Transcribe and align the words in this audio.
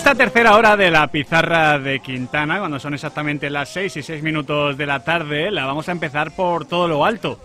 esta 0.00 0.14
tercera 0.14 0.56
hora 0.56 0.78
de 0.78 0.90
la 0.90 1.08
pizarra 1.08 1.78
de 1.78 2.00
Quintana, 2.00 2.58
cuando 2.58 2.80
son 2.80 2.94
exactamente 2.94 3.50
las 3.50 3.68
6 3.68 3.98
y 3.98 4.02
6 4.02 4.22
minutos 4.22 4.78
de 4.78 4.86
la 4.86 5.04
tarde, 5.04 5.50
la 5.50 5.66
vamos 5.66 5.90
a 5.90 5.92
empezar 5.92 6.34
por 6.34 6.64
todo 6.64 6.88
lo 6.88 7.04
alto. 7.04 7.38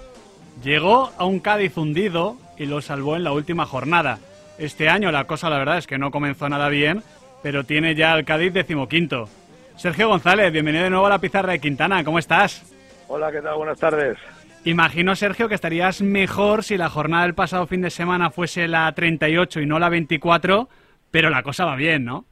Llegó 0.64 1.12
a 1.18 1.26
un 1.26 1.42
Cádiz 1.42 1.76
hundido 1.76 2.38
y 2.58 2.66
lo 2.66 2.82
salvó 2.82 3.18
en 3.18 3.26
la 3.26 3.34
última 3.34 3.66
jornada. 3.66 4.20
Este 4.58 4.88
año 4.88 5.12
la 5.12 5.26
cosa 5.26 5.50
la 5.50 5.58
verdad 5.58 5.80
es 5.80 5.86
que 5.86 5.98
no 5.98 6.12
comenzó 6.12 6.48
nada 6.48 6.70
bien, 6.70 7.04
pero 7.44 7.66
tiene 7.66 7.94
ya 7.94 8.14
el 8.14 8.24
Cádiz 8.24 8.54
decimoquinto. 8.54 9.28
Sergio 9.76 10.08
González, 10.08 10.50
bienvenido 10.54 10.86
de 10.86 10.92
nuevo 10.92 11.08
a 11.08 11.10
la 11.10 11.20
pizarra 11.20 11.52
de 11.52 11.60
Quintana, 11.60 12.06
¿cómo 12.06 12.20
estás? 12.20 12.64
Hola, 13.10 13.34
¿qué 13.34 13.42
tal? 13.42 13.58
Buenas 13.58 13.80
tardes. 13.80 14.18
Imagino, 14.64 15.14
Sergio, 15.18 15.50
que 15.50 15.56
estarías 15.56 16.02
mejor 16.02 16.64
si 16.64 16.78
la 16.78 16.90
jornada 16.90 17.24
del 17.24 17.36
pasado 17.36 17.68
fin 17.68 17.82
de 17.82 17.90
semana 17.90 18.30
fuese 18.30 18.70
la 18.70 18.90
38 18.94 19.60
y 19.60 19.66
no 19.66 19.78
la 19.78 19.90
24, 19.90 20.70
pero 21.12 21.30
la 21.30 21.44
cosa 21.44 21.66
va 21.66 21.76
bien, 21.76 22.06
¿no? 22.06 22.26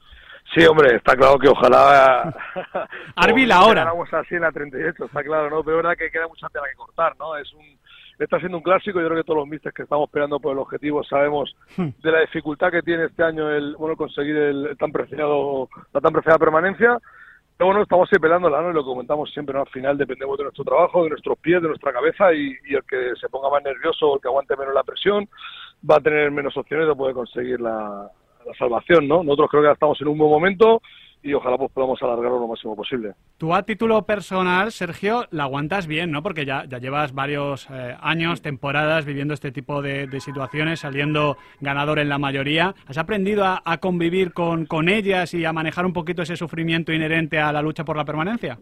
Sí, 0.56 0.66
hombre, 0.66 0.96
está 0.96 1.16
claro 1.16 1.40
que 1.40 1.50
ojalá... 1.50 2.36
Arbil 3.16 3.52
ahora. 3.52 3.92
Así 4.12 4.36
en 4.36 4.42
la 4.42 4.52
38, 4.52 5.06
está 5.06 5.24
claro, 5.24 5.50
¿no? 5.50 5.64
Pero 5.64 5.78
es 5.78 5.84
verdad 5.84 5.98
que 5.98 6.12
queda 6.12 6.28
mucha 6.28 6.48
tela 6.50 6.66
que 6.70 6.76
cortar, 6.76 7.16
¿no? 7.18 7.36
Es 7.38 7.52
un, 7.54 7.66
está 8.20 8.38
siendo 8.40 8.58
un 8.58 8.64
clásico, 8.64 9.00
yo 9.00 9.08
creo 9.08 9.18
que 9.18 9.26
todos 9.26 9.40
los 9.40 9.48
misters 9.48 9.74
que 9.74 9.84
estamos 9.84 10.08
esperando 10.08 10.40
por 10.40 10.54
el 10.54 10.60
objetivo 10.60 11.04
sabemos 11.04 11.56
Hmm. 11.78 11.90
de 12.04 12.12
la 12.12 12.20
dificultad 12.22 12.72
que 12.72 12.84
tiene 12.84 13.06
este 13.06 13.24
año 13.24 13.50
el 13.50 13.76
bueno 13.78 13.96
conseguir 13.96 14.36
el 14.36 14.78
tan 14.78 14.92
preciado, 14.92 15.70
la 15.92 16.02
tan 16.02 16.14
preciada 16.14 16.38
permanencia. 16.38 17.00
Pero 17.58 17.68
bueno, 17.68 17.84
estamos 17.84 18.10
ahí 18.12 18.20
pelándola, 18.20 18.62
¿no? 18.62 18.72
Y 18.72 18.74
lo 18.74 18.84
comentamos 18.84 19.32
siempre, 19.32 19.54
¿no? 19.54 19.62
Al 19.62 19.70
final 19.70 19.98
dependemos 19.98 20.38
de 20.38 20.44
nuestro 20.44 20.64
trabajo, 20.64 21.04
de 21.04 21.10
nuestros 21.12 21.38
pies, 21.40 21.62
de 21.62 21.68
nuestra 21.68 21.94
cabeza 21.94 22.34
y, 22.34 22.56
y 22.66 22.76
el 22.76 22.84
que 22.84 23.14
se 23.20 23.30
ponga 23.30 23.50
más 23.50 23.64
nervioso 23.64 24.08
o 24.08 24.16
el 24.16 24.22
que 24.22 24.28
aguante 24.28 24.58
menos 24.58 24.74
la 24.74 24.84
presión 24.84 25.28
va 25.90 25.98
a 25.98 26.02
tener 26.02 26.32
menos 26.32 26.56
opciones 26.58 26.88
de 26.88 26.96
poder 26.96 27.14
conseguir 27.14 27.62
la, 27.62 28.10
la 28.46 28.54
salvación, 28.56 29.08
¿no? 29.08 29.24
Nosotros 29.24 29.50
creo 29.52 29.64
que 29.64 29.68
ya 29.70 29.74
estamos 29.74 30.00
en 30.02 30.08
un 30.08 30.18
buen 30.18 30.30
momento 30.32 30.82
y 31.26 31.34
ojalá 31.34 31.58
pues 31.58 31.72
podamos 31.72 32.02
alargarlo 32.04 32.38
lo 32.40 32.48
máximo 32.50 32.76
posible. 32.76 33.14
Tú 33.38 33.56
a 33.56 33.64
título 33.64 34.06
personal, 34.06 34.74
Sergio, 34.74 35.26
la 35.32 35.44
aguantas 35.44 35.88
bien, 35.88 36.12
¿no? 36.12 36.22
Porque 36.22 36.44
ya, 36.46 36.66
ya 36.66 36.80
llevas 36.80 37.14
varios 37.14 37.70
eh, 37.72 37.96
años, 38.02 38.42
temporadas 38.42 39.06
viviendo 39.06 39.34
este 39.34 39.52
tipo 39.54 39.82
de, 39.82 40.08
de 40.08 40.20
situaciones, 40.20 40.82
saliendo 40.82 41.38
ganador 41.62 42.00
en 42.00 42.10
la 42.10 42.18
mayoría. 42.18 42.76
¿Has 42.88 42.98
aprendido 42.98 43.46
a, 43.46 43.62
a 43.64 43.78
convivir 43.78 44.34
con, 44.34 44.66
con 44.66 44.90
ellas 44.90 45.34
y 45.34 45.46
a 45.46 45.54
manejar 45.54 45.86
un 45.86 45.94
poquito 45.94 46.22
ese 46.24 46.36
sufrimiento 46.36 46.92
inherente 46.92 47.40
a 47.40 47.54
la 47.54 47.62
lucha 47.62 47.86
por 47.86 47.96
la 47.96 48.04
permanencia? 48.04 48.58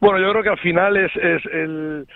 Bueno, 0.00 0.18
yo 0.18 0.30
creo 0.32 0.42
que 0.42 0.48
al 0.48 0.58
final 0.58 0.96
es, 0.96 1.14
es 1.16 1.44
el, 1.52 2.06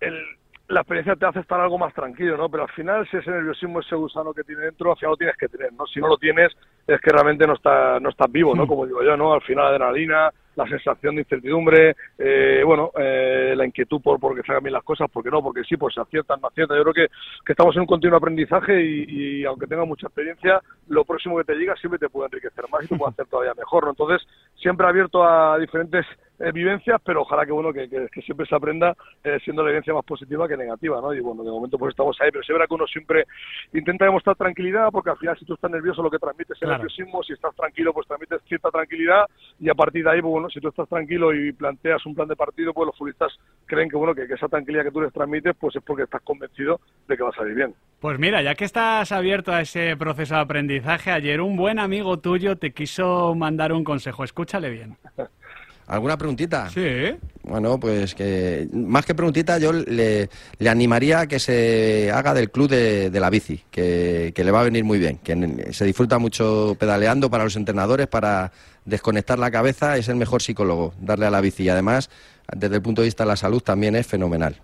el- 0.00 0.24
la 0.68 0.80
experiencia 0.80 1.14
te 1.16 1.26
hace 1.26 1.40
estar 1.40 1.60
algo 1.60 1.76
más 1.76 1.92
tranquilo, 1.92 2.36
¿no? 2.36 2.48
Pero 2.48 2.62
al 2.62 2.70
final, 2.70 3.06
si 3.10 3.18
ese 3.18 3.30
nerviosismo, 3.30 3.80
ese 3.80 3.96
gusano 3.96 4.32
que 4.32 4.44
tiene 4.44 4.62
dentro, 4.62 4.92
al 4.92 4.96
final 4.96 5.12
lo 5.12 5.16
tienes 5.16 5.36
que 5.36 5.48
tener, 5.48 5.72
¿no? 5.74 5.86
Si 5.86 6.00
no 6.00 6.08
lo 6.08 6.16
tienes, 6.16 6.52
es 6.86 7.00
que 7.00 7.10
realmente 7.10 7.46
no, 7.46 7.54
está, 7.54 8.00
no 8.00 8.08
estás 8.08 8.32
vivo, 8.32 8.54
¿no? 8.54 8.66
Como 8.66 8.86
digo 8.86 9.02
yo, 9.02 9.16
¿no? 9.16 9.34
Al 9.34 9.42
final, 9.42 9.64
la 9.64 9.70
adrenalina, 9.70 10.30
la 10.56 10.66
sensación 10.66 11.16
de 11.16 11.22
incertidumbre, 11.22 11.96
eh, 12.18 12.62
bueno, 12.64 12.92
eh, 12.96 13.54
la 13.56 13.66
inquietud 13.66 14.00
por 14.00 14.18
porque 14.18 14.42
se 14.42 14.52
hagan 14.52 14.64
bien 14.64 14.72
las 14.72 14.84
cosas, 14.84 15.10
porque 15.12 15.30
no, 15.30 15.42
porque 15.42 15.64
sí, 15.64 15.76
pues 15.76 15.94
se 15.94 16.00
aciertan, 16.00 16.40
no 16.40 16.48
aciertan. 16.48 16.78
Yo 16.78 16.84
creo 16.84 16.94
que, 16.94 17.14
que 17.44 17.52
estamos 17.52 17.74
en 17.76 17.82
un 17.82 17.86
continuo 17.86 18.16
aprendizaje 18.16 18.82
y, 18.82 19.04
y 19.08 19.44
aunque 19.44 19.66
tengas 19.66 19.86
mucha 19.86 20.06
experiencia, 20.06 20.62
lo 20.88 21.04
próximo 21.04 21.36
que 21.38 21.44
te 21.44 21.56
llega 21.56 21.76
siempre 21.76 21.98
te 21.98 22.08
puede 22.08 22.26
enriquecer 22.26 22.64
más 22.70 22.84
y 22.84 22.88
te 22.88 22.96
puede 22.96 23.10
hacer 23.12 23.26
todavía 23.26 23.54
mejor, 23.54 23.84
¿no? 23.84 23.90
Entonces, 23.90 24.26
siempre 24.56 24.86
abierto 24.86 25.24
a 25.24 25.58
diferentes 25.58 26.06
eh, 26.40 26.50
vivencias, 26.52 27.00
pero 27.04 27.22
ojalá 27.22 27.46
que 27.46 27.52
bueno 27.52 27.72
que, 27.72 27.88
que- 27.88 28.08
que 28.12 28.22
siempre 28.22 28.46
se 28.46 28.54
aprenda 28.54 28.94
eh, 29.22 29.38
siendo 29.44 29.62
la 29.62 29.68
evidencia 29.70 29.94
más 29.94 30.04
positiva 30.04 30.48
que 30.48 30.56
negativa, 30.56 31.00
¿no? 31.00 31.14
Y 31.14 31.20
bueno, 31.20 31.44
de 31.44 31.50
momento 31.50 31.78
pues 31.78 31.90
estamos 31.90 32.16
ahí, 32.20 32.30
pero 32.32 32.42
se 32.44 32.52
verá 32.52 32.66
que 32.66 32.74
uno 32.74 32.86
siempre 32.86 33.24
intenta 33.72 34.04
demostrar 34.04 34.36
tranquilidad, 34.36 34.88
porque 34.90 35.10
al 35.10 35.18
final 35.18 35.38
si 35.38 35.44
tú 35.44 35.54
estás 35.54 35.70
nervioso 35.70 36.02
lo 36.02 36.10
que 36.10 36.18
transmites 36.18 36.52
es 36.56 36.58
Claro. 36.58 36.74
nerviosismo, 36.78 37.22
si 37.22 37.32
estás 37.34 37.54
tranquilo 37.54 37.92
pues 37.92 38.06
transmites 38.06 38.42
cierta 38.48 38.70
tranquilidad 38.70 39.26
y 39.60 39.68
a 39.68 39.74
partir 39.74 40.04
de 40.04 40.10
ahí, 40.10 40.20
pues 40.22 40.32
bueno, 40.32 40.48
si 40.50 40.60
tú 40.60 40.68
estás 40.68 40.88
tranquilo 40.88 41.32
y 41.32 41.52
planteas 41.52 42.04
un 42.06 42.14
plan 42.14 42.28
de 42.28 42.36
partido, 42.36 42.72
pues 42.74 42.86
los 42.86 42.96
futbolistas 42.98 43.32
creen 43.66 43.88
que 43.88 43.96
bueno 43.96 44.14
que, 44.14 44.26
que 44.26 44.34
esa 44.34 44.48
tranquilidad 44.48 44.84
que 44.84 44.90
tú 44.90 45.00
les 45.00 45.12
transmites 45.12 45.54
pues 45.58 45.76
es 45.76 45.82
porque 45.82 46.02
estás 46.04 46.22
convencido 46.22 46.80
de 47.08 47.16
que 47.16 47.22
va 47.22 47.30
a 47.30 47.34
salir 47.34 47.54
bien. 47.54 47.74
Pues 48.00 48.18
mira, 48.18 48.42
ya 48.42 48.54
que 48.54 48.64
estás 48.64 49.12
abierto 49.12 49.52
a 49.52 49.60
ese 49.62 49.96
proceso 49.96 50.34
de 50.34 50.40
aprendizaje, 50.40 51.10
ayer 51.10 51.40
un 51.40 51.56
buen 51.56 51.78
amigo 51.78 52.18
tuyo 52.18 52.56
te 52.58 52.72
quiso 52.72 53.34
mandar 53.34 53.72
un 53.72 53.82
consejo. 53.84 54.24
Escúchale 54.24 54.68
bien. 54.70 54.96
¿Alguna 55.86 56.16
preguntita? 56.16 56.70
Sí. 56.70 57.14
Bueno, 57.42 57.78
pues 57.78 58.14
que 58.14 58.66
más 58.72 59.04
que 59.04 59.14
preguntita, 59.14 59.58
yo 59.58 59.72
le, 59.72 60.30
le 60.58 60.70
animaría 60.70 61.20
a 61.20 61.26
que 61.26 61.38
se 61.38 62.10
haga 62.10 62.32
del 62.32 62.50
club 62.50 62.70
de, 62.70 63.10
de 63.10 63.20
la 63.20 63.28
bici, 63.28 63.62
que, 63.70 64.32
que 64.34 64.44
le 64.44 64.50
va 64.50 64.60
a 64.60 64.64
venir 64.64 64.82
muy 64.82 64.98
bien, 64.98 65.18
que 65.18 65.72
se 65.72 65.84
disfruta 65.84 66.18
mucho 66.18 66.74
pedaleando 66.78 67.30
para 67.30 67.44
los 67.44 67.56
entrenadores, 67.56 68.06
para 68.06 68.50
desconectar 68.86 69.38
la 69.38 69.50
cabeza, 69.50 69.98
es 69.98 70.08
el 70.08 70.16
mejor 70.16 70.40
psicólogo, 70.40 70.94
darle 71.00 71.26
a 71.26 71.30
la 71.30 71.42
bici. 71.42 71.64
Y 71.64 71.68
además, 71.68 72.08
desde 72.54 72.76
el 72.76 72.82
punto 72.82 73.02
de 73.02 73.08
vista 73.08 73.24
de 73.24 73.28
la 73.28 73.36
salud, 73.36 73.62
también 73.62 73.94
es 73.94 74.06
fenomenal. 74.06 74.56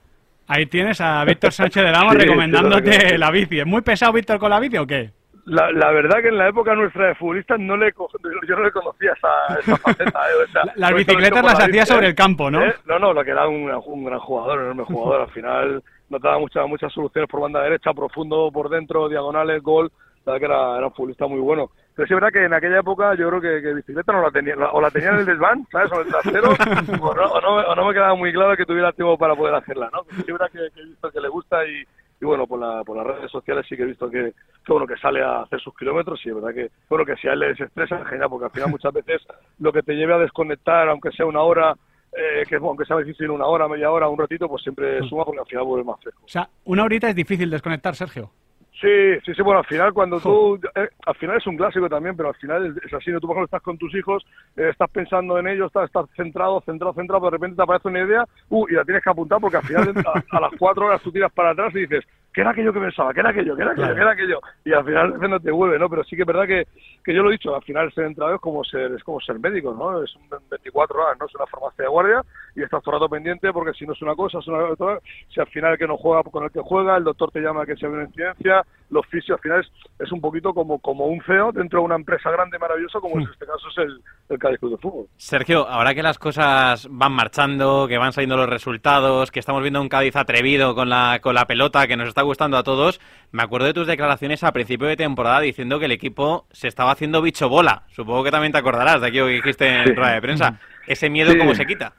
Ahí 0.47 0.67
tienes 0.67 1.01
a 1.01 1.25
Víctor 1.25 1.53
Sánchez 1.53 1.85
de 1.85 1.93
Lamos 1.93 2.15
Sí, 2.15 2.19
recomendándote 2.19 3.11
sí, 3.11 3.19
la 3.19 3.31
bici. 3.31 3.61
¿Es 3.61 3.67
muy 3.67 3.83
pesado 3.83 4.13
Víctor 4.13 4.39
con 4.39 4.51
la 4.51 4.59
bici 4.59 4.79
o 4.79 4.87
qué? 4.87 5.13
La, 5.51 5.71
la 5.73 5.91
verdad 5.91 6.21
que 6.23 6.29
en 6.29 6.39
la 6.39 6.49
época 6.49 6.75
nuestra 6.75 7.09
de 7.09 7.15
futbolistas 7.17 7.59
no 7.59 7.77
le 7.77 7.93
yo 8.49 8.57
no 8.57 8.63
le 8.65 8.71
conocía 8.73 9.13
esa, 9.13 9.59
esa 9.59 9.77
faceta. 9.77 10.21
¿eh? 10.31 10.45
O 10.45 10.53
sea, 10.53 10.65
La- 10.65 10.73
las 10.77 10.91
fue 10.91 10.99
bicicletas 11.01 11.43
las 11.45 11.59
la 11.59 11.65
hacía 11.65 11.87
sobre 11.87 12.07
¿eh? 12.07 12.09
el 12.11 12.15
campo, 12.15 12.51
¿no? 12.51 12.63
¿Eh? 12.65 12.75
No, 12.87 12.99
no, 12.99 13.13
lo 13.13 13.25
que 13.25 13.31
era 13.33 13.49
un, 13.49 13.71
un 13.87 14.05
gran 14.05 14.19
jugador, 14.21 14.59
un 14.59 14.65
enorme 14.67 14.85
jugador. 14.85 15.23
Al 15.23 15.31
final 15.31 15.83
nos 16.09 16.21
daba 16.23 16.39
muchas 16.39 16.67
muchas 16.69 16.93
soluciones 16.93 17.29
por 17.31 17.41
banda 17.41 17.63
derecha, 17.63 17.93
profundo 17.93 18.51
por 18.53 18.69
dentro, 18.69 19.09
diagonales, 19.09 19.63
gol. 19.63 19.91
La 20.27 20.35
verdad 20.35 20.39
que 20.47 20.53
era, 20.53 20.77
era 20.79 20.87
un 20.87 20.93
futbolista 20.95 21.27
muy 21.27 21.41
bueno. 21.41 21.71
Pero 21.97 22.07
sí 22.07 22.15
es 22.15 22.21
verdad 22.21 22.33
que 22.33 22.45
en 22.45 22.55
aquella 22.55 22.81
época 22.81 23.15
yo 23.15 23.29
creo 23.29 23.41
que, 23.41 23.63
que 23.63 23.75
bicicleta 23.75 24.13
no 24.13 24.23
la 24.23 24.31
tenía, 24.31 24.55
la- 24.55 24.71
o 24.71 24.81
la 24.81 24.91
tenía 24.91 25.09
en 25.11 25.17
el 25.21 25.27
desván, 25.27 25.67
¿sabes? 25.73 25.91
O 25.91 25.97
en 25.97 26.01
el 26.07 26.13
trasero, 26.13 26.51
o 26.51 27.15
no, 27.15 27.25
o 27.25 27.41
no, 27.41 27.55
o 27.57 27.75
no 27.75 27.85
me 27.87 27.93
quedaba 27.95 28.15
muy 28.15 28.33
claro 28.33 28.57
que 28.57 28.67
tuviera 28.67 28.93
tiempo 28.93 29.19
para 29.19 29.35
poder 29.35 29.55
hacerla, 29.55 29.89
¿no? 29.93 30.03
Pero 30.05 30.17
sí 30.23 30.25
es 30.29 30.33
verdad 30.39 30.51
que, 30.53 30.59
que 30.75 30.81
he 30.81 30.85
visto 30.85 31.11
que 31.11 31.21
le 31.21 31.29
gusta 31.29 31.65
y, 31.67 31.83
y 32.21 32.25
bueno, 32.27 32.47
por, 32.47 32.61
la, 32.61 32.85
por 32.85 32.97
las 32.97 33.07
redes 33.07 33.31
sociales 33.31 33.65
sí 33.69 33.77
que 33.77 33.83
he 33.83 33.87
visto 33.87 34.11
que, 34.11 34.35
que, 34.65 34.73
bueno, 34.73 34.87
que 34.87 34.97
sale 34.97 35.23
a 35.23 35.43
hacer 35.43 35.61
sus 35.61 35.75
kilómetros 35.77 36.21
y 36.25 36.29
es 36.29 36.35
verdad 36.35 36.55
que, 36.55 36.71
bueno, 36.89 37.05
que 37.05 37.17
si 37.17 37.29
a 37.29 37.33
él 37.33 37.41
le 37.41 37.49
desestresa, 37.49 38.05
genial, 38.05 38.29
porque 38.29 38.45
al 38.45 38.51
final 38.51 38.71
muchas 38.71 38.93
veces 38.93 39.23
lo 39.59 39.73
que 39.73 39.83
te 39.83 39.95
lleve 39.95 40.15
a 40.15 40.19
desconectar, 40.19 40.89
aunque 40.89 41.13
sea 41.13 41.25
una 41.25 41.41
hora, 41.41 41.75
eh, 42.13 42.45
que 42.47 42.57
aunque 42.57 42.85
sea 42.85 42.99
difícil 42.99 43.31
una 43.31 43.47
hora, 43.47 43.69
media 43.69 43.91
hora, 43.91 44.09
un 44.09 44.19
ratito, 44.19 44.49
pues 44.49 44.63
siempre 44.63 45.01
suma 45.09 45.25
porque 45.25 45.41
al 45.41 45.47
final 45.47 45.65
vuelve 45.65 45.85
más 45.85 46.01
fresco. 46.01 46.23
O 46.25 46.29
sea, 46.29 46.49
una 46.65 46.85
horita 46.85 47.09
es 47.09 47.15
difícil 47.15 47.49
desconectar, 47.49 47.95
Sergio. 47.95 48.31
Sí, 48.81 49.21
sí, 49.27 49.35
sí, 49.35 49.43
bueno, 49.43 49.59
al 49.59 49.67
final 49.67 49.93
cuando 49.93 50.19
tú, 50.21 50.59
eh, 50.75 50.89
al 51.05 51.15
final 51.17 51.37
es 51.37 51.47
un 51.47 51.59
clásico 51.59 51.87
también, 51.87 52.17
pero 52.17 52.31
al 52.31 52.35
final 52.37 52.65
es, 52.65 52.83
es 52.83 52.95
así, 52.95 53.11
¿no? 53.11 53.21
tú 53.21 53.27
por 53.27 53.37
ejemplo 53.37 53.45
estás 53.45 53.63
con 53.63 53.77
tus 53.77 53.95
hijos, 53.95 54.25
eh, 54.57 54.71
estás 54.71 54.89
pensando 54.91 55.39
en 55.39 55.49
ellos, 55.49 55.67
estás, 55.67 55.85
estás 55.85 56.07
centrado, 56.17 56.63
centrado, 56.63 56.95
centrado, 56.95 57.21
pero 57.21 57.31
de 57.31 57.37
repente 57.37 57.57
te 57.57 57.63
aparece 57.63 57.89
una 57.89 58.03
idea, 58.03 58.25
uh, 58.49 58.67
y 58.71 58.73
la 58.73 58.85
tienes 58.85 59.05
que 59.05 59.11
apuntar 59.11 59.39
porque 59.39 59.59
al 59.59 59.65
final 59.65 59.93
a, 60.07 60.37
a 60.37 60.41
las 60.41 60.53
cuatro 60.59 60.87
horas 60.87 61.03
tú 61.03 61.13
tiras 61.13 61.31
para 61.31 61.51
atrás 61.51 61.75
y 61.75 61.81
dices, 61.81 62.07
¿qué 62.33 62.41
era 62.41 62.51
aquello 62.51 62.73
que 62.73 62.81
pensaba? 62.81 63.13
¿Qué 63.13 63.21
era 63.21 63.31
aquello? 63.31 63.57
¿Qué 63.57 63.63
era 63.63 63.73
aquello? 63.73 63.87
Claro. 63.87 63.95
¿Qué 63.95 64.01
era 64.01 64.13
aquello? 64.13 64.41
Y 64.65 64.73
al 64.73 64.85
final 64.85 65.21
no 65.31 65.41
te 65.41 65.51
vuelve, 65.51 65.79
¿no? 65.79 65.89
Pero 65.89 66.05
sí 66.05 66.17
que 66.17 66.23
es 66.23 66.27
verdad 66.27 66.47
que, 66.47 66.67
que 67.05 67.15
yo 67.15 67.23
lo 67.23 67.31
he 67.31 67.33
dicho, 67.33 67.55
al 67.55 67.63
final 67.63 67.93
ser 67.93 68.05
entrenador 68.05 68.37
es 68.37 68.41
como 68.41 68.65
ser, 68.65 68.93
es 68.93 69.03
como 69.03 69.21
ser 69.21 69.39
médico, 69.39 69.75
¿no? 69.75 70.03
Es 70.03 70.15
un 70.17 70.29
24 70.51 71.03
horas, 71.03 71.19
¿no? 71.19 71.27
Es 71.27 71.35
una 71.35 71.47
farmacia 71.47 71.85
de 71.85 71.91
guardia 71.91 72.23
y 72.55 72.63
estás 72.63 72.83
todo 72.83 72.95
el 72.95 73.01
rato 73.01 73.11
pendiente 73.11 73.53
porque 73.53 73.73
si 73.73 73.87
no 73.87 73.93
es 73.93 74.03
una 74.03 74.15
cosa, 74.15 74.39
es 74.39 74.47
una 74.49 74.65
otra, 74.65 75.01
si 75.29 75.41
al 75.41 75.49
final 75.49 75.73
el 75.73 75.79
que 75.79 75.87
no 75.87 75.97
juega 75.97 76.23
con 76.23 76.45
el 76.45 76.51
que 76.51 76.61
juega, 76.61 76.97
el 76.97 77.05
doctor 77.05 77.31
te 77.31 77.41
llama 77.41 77.67
que 77.67 77.77
se 77.77 77.87
ve 77.87 77.95
una 77.95 78.05
incidencia, 78.05 78.65
los 78.91 79.07
fisios 79.07 79.37
al 79.39 79.43
final 79.43 79.61
es, 79.61 79.71
es 79.99 80.13
un 80.13 80.21
poquito 80.21 80.53
como, 80.53 80.79
como 80.81 81.07
un 81.07 81.23
CEO 81.25 81.53
dentro 81.53 81.81
de 81.81 81.85
una 81.87 81.95
empresa 81.97 82.31
grande 82.31 82.57
y 82.57 82.61
maravillosa 82.61 83.01
como 83.01 83.19
en 83.21 83.29
este 83.31 83.47
caso 83.47 83.69
es 83.71 83.79
el, 83.79 84.01
el 84.29 84.39
Cádiz 84.39 84.59
Club 84.59 84.73
de 84.73 84.77
Fútbol. 84.79 85.07
Sergio, 85.17 85.69
ahora 85.69 85.95
que 85.95 86.03
las 86.03 86.19
cosas 86.19 86.87
van 86.91 87.13
marchando, 87.13 87.87
que 87.89 87.99
van 87.99 88.13
saliendo 88.13 88.37
los 88.37 88.49
resultados, 88.49 89.31
que 89.31 89.41
estamos 89.41 89.63
viendo 89.63 89.81
un 89.81 89.89
Cádiz 89.89 90.17
atrevido 90.17 90.75
con 90.75 90.89
la, 90.89 91.21
con 91.23 91.35
la 91.35 91.47
pelota, 91.47 91.87
que 91.87 91.97
nos 91.97 92.09
está 92.09 92.23
gustando 92.23 92.57
a 92.57 92.63
todos, 92.63 93.01
me 93.33 93.43
acuerdo 93.43 93.67
de 93.67 93.75
tus 93.75 93.87
declaraciones 93.87 94.43
a 94.45 94.53
principio 94.53 94.87
de 94.89 94.97
temporada 94.97 95.41
diciendo 95.41 95.79
que 95.79 95.85
el 95.87 95.93
equipo 95.93 96.47
se 96.51 96.69
estaba 96.69 96.93
haciendo 96.93 97.23
bicho 97.23 97.49
bola. 97.49 97.85
Supongo 97.93 98.25
que 98.25 98.31
también 98.31 98.53
te 98.53 98.59
acordarás 98.59 99.01
de 99.01 99.07
aquello 99.09 99.27
que 99.27 99.33
dijiste 99.33 99.69
en 99.69 99.85
Sí. 99.87 99.95
rueda 99.95 100.13
de 100.15 100.21
prensa. 100.23 100.61
Ese 100.87 101.09
miedo, 101.11 101.31
Sí. 101.33 101.39
¿cómo 101.39 101.55
se 101.55 101.67
quita? 101.67 101.93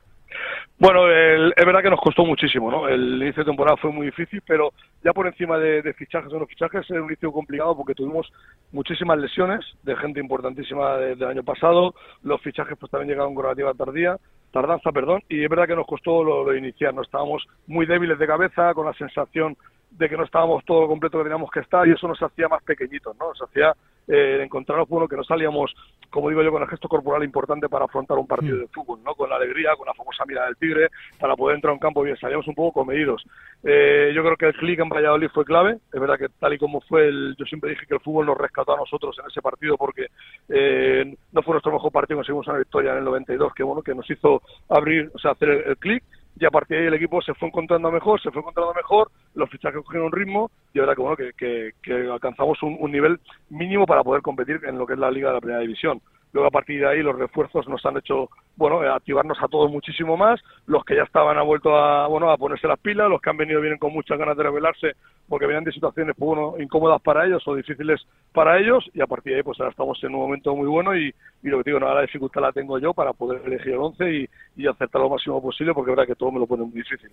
Bueno, 0.81 1.07
el- 1.07 1.53
es 1.55 1.63
verdad 1.63 1.83
que 1.83 1.91
nos 1.91 2.01
costó 2.01 2.25
muchísimo, 2.25 2.71
¿no? 2.71 2.87
El 2.87 3.21
inicio 3.21 3.43
de 3.43 3.51
temporada 3.51 3.77
fue 3.77 3.91
muy 3.91 4.07
difícil, 4.07 4.41
pero 4.47 4.71
ya 5.03 5.13
por 5.13 5.27
encima 5.27 5.59
de, 5.59 5.93
fichajes 5.93 6.33
o 6.33 6.39
no 6.39 6.47
fichajes, 6.47 6.81
es 6.85 6.89
un 6.89 7.03
inicio 7.05 7.31
complicado 7.31 7.77
porque 7.77 7.93
tuvimos 7.93 8.27
muchísimas 8.71 9.19
lesiones 9.19 9.63
de 9.83 9.95
gente 9.97 10.19
importantísima 10.19 10.97
de- 10.97 11.15
del 11.15 11.27
año 11.29 11.43
pasado. 11.43 11.93
Los 12.23 12.41
fichajes 12.41 12.75
pues 12.79 12.91
también 12.91 13.09
llegaron 13.09 13.35
con 13.35 13.43
relativa 13.43 13.75
tardía, 13.75 14.17
tardanza, 14.51 14.91
perdón, 14.91 15.21
y 15.29 15.43
es 15.43 15.49
verdad 15.51 15.67
que 15.67 15.75
nos 15.75 15.85
costó 15.85 16.23
lo, 16.23 16.43
lo 16.45 16.55
iniciar, 16.57 16.95
¿no? 16.95 17.03
Estábamos 17.03 17.45
muy 17.67 17.85
débiles 17.85 18.17
de 18.17 18.25
cabeza, 18.25 18.73
con 18.73 18.87
la 18.87 18.93
sensación 18.93 19.55
de 19.91 20.09
que 20.09 20.17
no 20.17 20.23
estábamos 20.23 20.65
todo 20.65 20.87
completo 20.87 21.19
que 21.19 21.25
teníamos 21.25 21.51
que 21.51 21.59
estar 21.59 21.87
y 21.87 21.91
eso 21.91 22.07
nos 22.07 22.19
hacía 22.23 22.47
más 22.47 22.63
pequeñitos, 22.63 23.15
¿no? 23.19 23.27
Nos 23.27 23.41
hacía 23.43 23.71
eh, 24.07 24.41
encontrarnos, 24.43 24.89
bueno, 24.89 25.07
que 25.07 25.15
no 25.15 25.23
salíamos, 25.23 25.73
como 26.09 26.29
digo 26.29 26.43
yo, 26.43 26.51
con 26.51 26.61
el 26.61 26.67
gesto 26.67 26.87
corporal 26.87 27.23
importante 27.23 27.69
para 27.69 27.85
afrontar 27.85 28.17
un 28.17 28.27
partido 28.27 28.57
de 28.57 28.67
fútbol, 28.67 28.99
¿no? 29.03 29.13
Con 29.15 29.29
la 29.29 29.37
alegría, 29.37 29.75
con 29.75 29.85
la 29.85 29.93
famosa 29.93 30.25
mirada 30.25 30.47
del 30.47 30.57
tigre, 30.57 30.89
para 31.19 31.35
poder 31.35 31.55
entrar 31.55 31.71
a 31.71 31.73
un 31.73 31.79
campo 31.79 32.01
bien, 32.01 32.17
salíamos 32.17 32.47
un 32.47 32.55
poco 32.55 32.81
comedidos. 32.81 33.23
Eh, 33.63 34.11
yo 34.13 34.23
creo 34.23 34.35
que 34.35 34.47
el 34.47 34.55
clic 34.55 34.79
en 34.79 34.89
Valladolid 34.89 35.29
fue 35.29 35.45
clave, 35.45 35.77
es 35.93 35.99
verdad 35.99 36.17
que 36.17 36.29
tal 36.39 36.53
y 36.53 36.57
como 36.57 36.81
fue, 36.81 37.07
el, 37.07 37.35
yo 37.37 37.45
siempre 37.45 37.69
dije 37.69 37.85
que 37.85 37.93
el 37.93 38.01
fútbol 38.01 38.25
nos 38.25 38.37
rescató 38.37 38.73
a 38.73 38.77
nosotros 38.77 39.15
en 39.19 39.27
ese 39.27 39.41
partido 39.41 39.77
porque 39.77 40.07
eh, 40.49 41.15
no 41.31 41.41
fue 41.43 41.53
nuestro 41.53 41.71
mejor 41.71 41.91
partido, 41.91 42.17
conseguimos 42.17 42.47
una 42.47 42.57
victoria 42.57 42.91
en 42.91 42.97
el 42.97 43.03
92, 43.05 43.53
que 43.53 43.63
bueno, 43.63 43.81
que 43.81 43.93
nos 43.93 44.09
hizo 44.09 44.41
abrir, 44.69 45.11
o 45.13 45.19
sea, 45.19 45.31
hacer 45.31 45.49
el 45.49 45.77
clic 45.77 46.03
y 46.39 46.45
a 46.45 46.49
partir 46.49 46.77
de 46.77 46.83
ahí 46.83 46.87
el 46.87 46.93
equipo 46.93 47.21
se 47.21 47.33
fue 47.33 47.49
encontrando 47.49 47.91
mejor, 47.91 48.21
se 48.21 48.31
fue 48.31 48.41
encontrando 48.41 48.73
mejor, 48.73 49.11
los 49.35 49.49
fichajes 49.49 49.81
cogieron 49.83 50.07
un 50.07 50.11
ritmo 50.13 50.51
y 50.73 50.79
ahora 50.79 50.95
que, 50.95 51.01
bueno, 51.01 51.17
que, 51.17 51.71
que, 51.81 51.93
alcanzamos 52.09 52.61
un, 52.63 52.77
un, 52.79 52.91
nivel 52.91 53.19
mínimo 53.49 53.85
para 53.85 54.03
poder 54.03 54.21
competir 54.21 54.59
en 54.65 54.77
lo 54.77 54.85
que 54.85 54.93
es 54.93 54.99
la 54.99 55.11
Liga 55.11 55.29
de 55.29 55.35
la 55.35 55.41
Primera 55.41 55.61
División. 55.61 56.01
Luego 56.33 56.47
a 56.47 56.51
partir 56.51 56.79
de 56.79 56.87
ahí 56.87 57.01
los 57.01 57.17
refuerzos 57.17 57.67
nos 57.67 57.85
han 57.85 57.97
hecho 57.97 58.29
bueno 58.55 58.81
activarnos 58.81 59.37
a 59.41 59.47
todos 59.47 59.71
muchísimo 59.71 60.17
más. 60.17 60.39
Los 60.65 60.85
que 60.85 60.95
ya 60.95 61.03
estaban 61.03 61.37
han 61.37 61.45
vuelto 61.45 61.75
a 61.75 62.07
bueno 62.07 62.31
a 62.31 62.37
ponerse 62.37 62.67
las 62.67 62.79
pilas. 62.79 63.09
Los 63.09 63.21
que 63.21 63.29
han 63.29 63.37
venido 63.37 63.61
vienen 63.61 63.79
con 63.79 63.93
muchas 63.93 64.17
ganas 64.17 64.37
de 64.37 64.43
revelarse 64.43 64.95
porque 65.27 65.45
venían 65.45 65.63
de 65.63 65.71
situaciones 65.71 66.15
pues, 66.17 66.27
bueno, 66.27 66.55
incómodas 66.59 67.01
para 67.01 67.25
ellos 67.25 67.41
o 67.47 67.55
difíciles 67.55 68.01
para 68.33 68.59
ellos. 68.59 68.89
Y 68.93 69.01
a 69.01 69.07
partir 69.07 69.33
de 69.33 69.37
ahí 69.37 69.43
pues 69.43 69.59
ahora 69.59 69.71
estamos 69.71 70.01
en 70.03 70.13
un 70.15 70.21
momento 70.21 70.55
muy 70.55 70.67
bueno 70.67 70.95
y, 70.95 71.13
y 71.43 71.47
lo 71.49 71.57
que 71.57 71.69
digo, 71.69 71.79
no, 71.79 71.93
la 71.93 72.01
dificultad 72.01 72.41
la 72.41 72.51
tengo 72.51 72.79
yo 72.79 72.93
para 72.93 73.13
poder 73.13 73.41
elegir 73.45 73.73
el 73.73 73.79
11 73.79 74.11
y, 74.11 74.29
y 74.57 74.67
acertar 74.67 75.01
lo 75.01 75.09
máximo 75.09 75.41
posible 75.41 75.73
porque 75.73 75.91
es 75.91 75.97
verdad 75.97 76.07
que 76.07 76.15
todo 76.15 76.31
me 76.31 76.39
lo 76.39 76.47
pone 76.47 76.63
muy 76.63 76.73
difícil. 76.73 77.09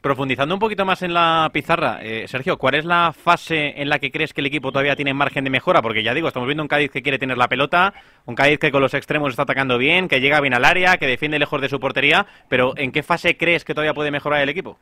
Profundizando 0.00 0.54
un 0.54 0.60
poquito 0.60 0.84
más 0.84 1.02
en 1.02 1.14
la 1.14 1.50
pizarra, 1.52 1.98
eh, 2.02 2.26
Sergio, 2.28 2.56
¿cuál 2.56 2.74
es 2.74 2.84
la 2.84 3.12
fase 3.12 3.80
en 3.80 3.88
la 3.88 3.98
que 3.98 4.10
crees 4.10 4.32
que 4.32 4.40
el 4.40 4.46
equipo 4.46 4.70
todavía 4.70 4.96
tiene 4.96 5.14
margen 5.14 5.44
de 5.44 5.50
mejora? 5.50 5.82
Porque 5.82 6.02
ya 6.02 6.14
digo, 6.14 6.28
estamos 6.28 6.46
viendo 6.46 6.62
un 6.62 6.68
Cádiz 6.68 6.90
que 6.90 7.02
quiere 7.02 7.18
tener 7.18 7.38
la 7.38 7.48
pelota, 7.48 7.94
un 8.26 8.34
Cádiz 8.34 8.58
que 8.60 8.70
con 8.70 8.82
los 8.82 8.94
extremos 8.94 9.30
está 9.30 9.42
atacando 9.42 9.78
bien, 9.78 10.06
que 10.06 10.20
llega 10.20 10.40
bien 10.40 10.54
al 10.54 10.64
área, 10.64 10.96
que 10.98 11.06
defiende 11.06 11.38
lejos 11.38 11.60
de 11.60 11.68
su 11.68 11.80
portería, 11.80 12.26
pero 12.48 12.74
¿en 12.76 12.92
qué 12.92 13.02
fase 13.02 13.36
crees 13.36 13.64
que 13.64 13.74
todavía 13.74 13.94
puede 13.94 14.10
mejorar 14.10 14.40
el 14.42 14.48
equipo? 14.48 14.78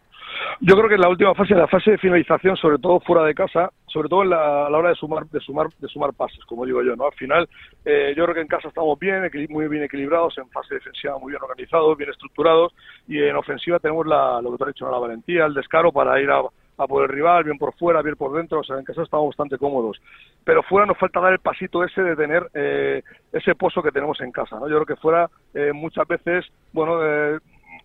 Yo 0.60 0.74
creo 0.76 0.88
que 0.88 0.96
en 0.96 1.00
la 1.00 1.08
última 1.08 1.34
fase, 1.34 1.54
la 1.54 1.68
fase 1.68 1.92
de 1.92 1.98
finalización, 1.98 2.56
sobre 2.56 2.78
todo 2.78 3.00
fuera 3.00 3.24
de 3.24 3.34
casa, 3.34 3.70
sobre 3.86 4.08
todo 4.08 4.24
la, 4.24 4.66
a 4.66 4.70
la 4.70 4.78
hora 4.78 4.88
de 4.90 4.96
sumar, 4.96 5.26
de 5.26 5.40
sumar, 5.40 5.68
de 5.78 5.88
sumar 5.88 6.12
pases, 6.12 6.44
como 6.46 6.66
digo 6.66 6.82
yo, 6.82 6.96
¿no? 6.96 7.06
Al 7.06 7.12
final, 7.12 7.48
eh, 7.84 8.12
yo 8.16 8.24
creo 8.24 8.34
que 8.34 8.40
en 8.40 8.48
casa 8.48 8.68
estamos 8.68 8.98
bien, 8.98 9.30
muy 9.50 9.68
bien 9.68 9.84
equilibrados, 9.84 10.36
en 10.38 10.48
fase 10.50 10.74
defensiva 10.74 11.18
muy 11.18 11.30
bien 11.30 11.42
organizados, 11.42 11.96
bien 11.96 12.10
estructurados, 12.10 12.74
y 13.06 13.22
en 13.22 13.36
ofensiva 13.36 13.78
tenemos 13.78 14.06
la, 14.06 14.40
lo 14.42 14.50
que 14.50 14.58
tú 14.58 14.64
has 14.64 14.74
dicho, 14.74 14.84
¿no? 14.84 14.90
la 14.90 14.98
valentía, 14.98 15.46
el 15.46 15.54
descaro 15.54 15.92
para 15.92 16.20
ir 16.20 16.30
a, 16.30 16.42
a 16.78 16.86
por 16.86 17.02
el 17.02 17.08
rival, 17.08 17.44
bien 17.44 17.58
por 17.58 17.74
fuera, 17.74 18.02
bien 18.02 18.16
por 18.16 18.32
dentro, 18.32 18.60
o 18.60 18.64
sea, 18.64 18.78
en 18.78 18.84
casa 18.84 19.02
estamos 19.02 19.28
bastante 19.28 19.58
cómodos. 19.58 20.00
Pero 20.44 20.62
fuera 20.62 20.86
nos 20.86 20.96
falta 20.96 21.20
dar 21.20 21.32
el 21.32 21.40
pasito 21.40 21.84
ese 21.84 22.02
de 22.02 22.16
tener 22.16 22.48
eh, 22.54 23.02
ese 23.32 23.54
pozo 23.54 23.82
que 23.82 23.90
tenemos 23.90 24.20
en 24.20 24.30
casa, 24.30 24.58
¿no? 24.58 24.68
Yo 24.68 24.76
creo 24.76 24.86
que 24.86 25.02
fuera 25.02 25.28
eh, 25.54 25.72
muchas 25.72 26.06
veces, 26.06 26.46
bueno, 26.72 27.04
eh, 27.04 27.38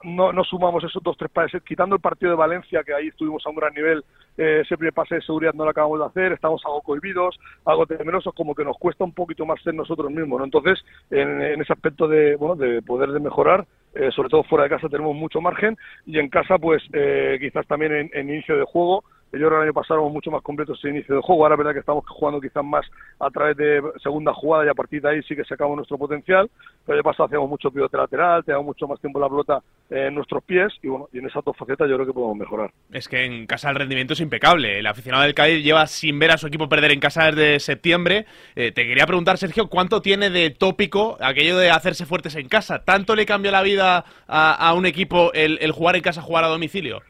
no, 0.03 0.31
no 0.31 0.43
sumamos 0.43 0.83
esos 0.83 1.01
dos, 1.03 1.17
tres 1.17 1.31
pases, 1.31 1.63
quitando 1.63 1.95
el 1.95 2.01
partido 2.01 2.31
de 2.31 2.37
Valencia, 2.37 2.83
que 2.83 2.93
ahí 2.93 3.07
estuvimos 3.07 3.45
a 3.45 3.49
un 3.49 3.55
gran 3.55 3.73
nivel, 3.73 4.03
eh, 4.37 4.61
ese 4.63 4.77
primer 4.77 4.93
pase 4.93 5.15
de 5.15 5.21
seguridad 5.21 5.53
no 5.53 5.63
lo 5.63 5.71
acabamos 5.71 5.99
de 5.99 6.05
hacer, 6.05 6.31
estamos 6.33 6.61
algo 6.65 6.81
cohibidos, 6.81 7.39
algo 7.65 7.85
temerosos, 7.85 8.33
como 8.33 8.55
que 8.55 8.63
nos 8.63 8.77
cuesta 8.77 9.03
un 9.03 9.13
poquito 9.13 9.45
más 9.45 9.61
ser 9.61 9.73
nosotros 9.73 10.11
mismos, 10.11 10.39
¿no? 10.39 10.45
Entonces, 10.45 10.79
en, 11.11 11.41
en 11.41 11.61
ese 11.61 11.73
aspecto 11.73 12.07
de, 12.07 12.35
bueno, 12.35 12.55
de 12.55 12.81
poder 12.81 13.11
de 13.11 13.19
mejorar, 13.19 13.65
eh, 13.95 14.09
sobre 14.11 14.29
todo 14.29 14.43
fuera 14.43 14.63
de 14.63 14.71
casa 14.71 14.89
tenemos 14.89 15.15
mucho 15.15 15.41
margen, 15.41 15.77
y 16.05 16.19
en 16.19 16.29
casa, 16.29 16.57
pues, 16.57 16.83
eh, 16.93 17.37
quizás 17.39 17.65
también 17.67 17.93
en, 17.93 18.09
en 18.13 18.29
inicio 18.29 18.57
de 18.57 18.65
juego, 18.65 19.03
yo 19.39 19.47
creo 19.47 19.49
que 19.49 19.55
el 19.55 19.63
año 19.63 19.73
pasado 19.73 20.07
mucho 20.09 20.29
más 20.29 20.43
completos 20.43 20.77
ese 20.77 20.89
inicio 20.89 21.15
de 21.15 21.21
juego. 21.21 21.43
Ahora 21.43 21.55
es 21.55 21.57
verdad 21.57 21.73
que 21.73 21.79
estamos 21.79 22.03
jugando 22.07 22.39
quizás 22.39 22.63
más 22.63 22.85
a 23.19 23.29
través 23.31 23.57
de 23.57 23.81
segunda 24.01 24.31
jugada 24.33 24.65
y 24.65 24.69
a 24.69 24.73
partir 24.75 25.01
de 25.01 25.09
ahí 25.09 25.23
sí 25.23 25.35
que 25.35 25.43
sacamos 25.43 25.75
nuestro 25.75 25.97
potencial. 25.97 26.49
Pero 26.85 26.93
el 26.93 26.99
año 26.99 27.03
pasado 27.03 27.25
hacíamos 27.25 27.49
mucho 27.49 27.71
pivote 27.71 27.97
lateral, 27.97 28.43
teníamos 28.43 28.67
mucho 28.67 28.87
más 28.87 28.99
tiempo 28.99 29.19
la 29.19 29.29
pelota 29.29 29.61
en 29.89 30.13
nuestros 30.13 30.43
pies 30.43 30.71
y 30.81 30.87
bueno, 30.87 31.09
y 31.11 31.17
en 31.17 31.27
esas 31.27 31.43
dos 31.43 31.57
facetas 31.57 31.89
yo 31.89 31.95
creo 31.95 32.05
que 32.05 32.13
podemos 32.13 32.37
mejorar. 32.37 32.71
Es 32.91 33.07
que 33.07 33.25
en 33.25 33.47
casa 33.47 33.71
el 33.71 33.75
rendimiento 33.75 34.13
es 34.13 34.19
impecable. 34.19 34.79
El 34.79 34.85
aficionado 34.85 35.23
del 35.23 35.33
Cádiz 35.33 35.63
lleva 35.63 35.87
sin 35.87 36.19
ver 36.19 36.31
a 36.31 36.37
su 36.37 36.47
equipo 36.47 36.69
perder 36.69 36.91
en 36.91 36.99
casa 36.99 37.31
desde 37.31 37.59
septiembre. 37.59 38.25
Eh, 38.55 38.71
te 38.71 38.85
quería 38.85 39.07
preguntar, 39.07 39.39
Sergio, 39.39 39.67
¿cuánto 39.67 40.01
tiene 40.01 40.29
de 40.29 40.51
tópico 40.51 41.17
aquello 41.19 41.57
de 41.57 41.71
hacerse 41.71 42.05
fuertes 42.05 42.35
en 42.35 42.47
casa? 42.47 42.83
¿Tanto 42.83 43.15
le 43.15 43.25
cambia 43.25 43.51
la 43.51 43.63
vida 43.63 44.05
a, 44.27 44.73
un 44.75 44.85
equipo 44.85 45.31
el 45.33 45.71
jugar 45.71 45.95
en 45.95 46.01
casa, 46.01 46.21
jugar 46.21 46.43
a 46.43 46.47
domicilio? 46.47 47.01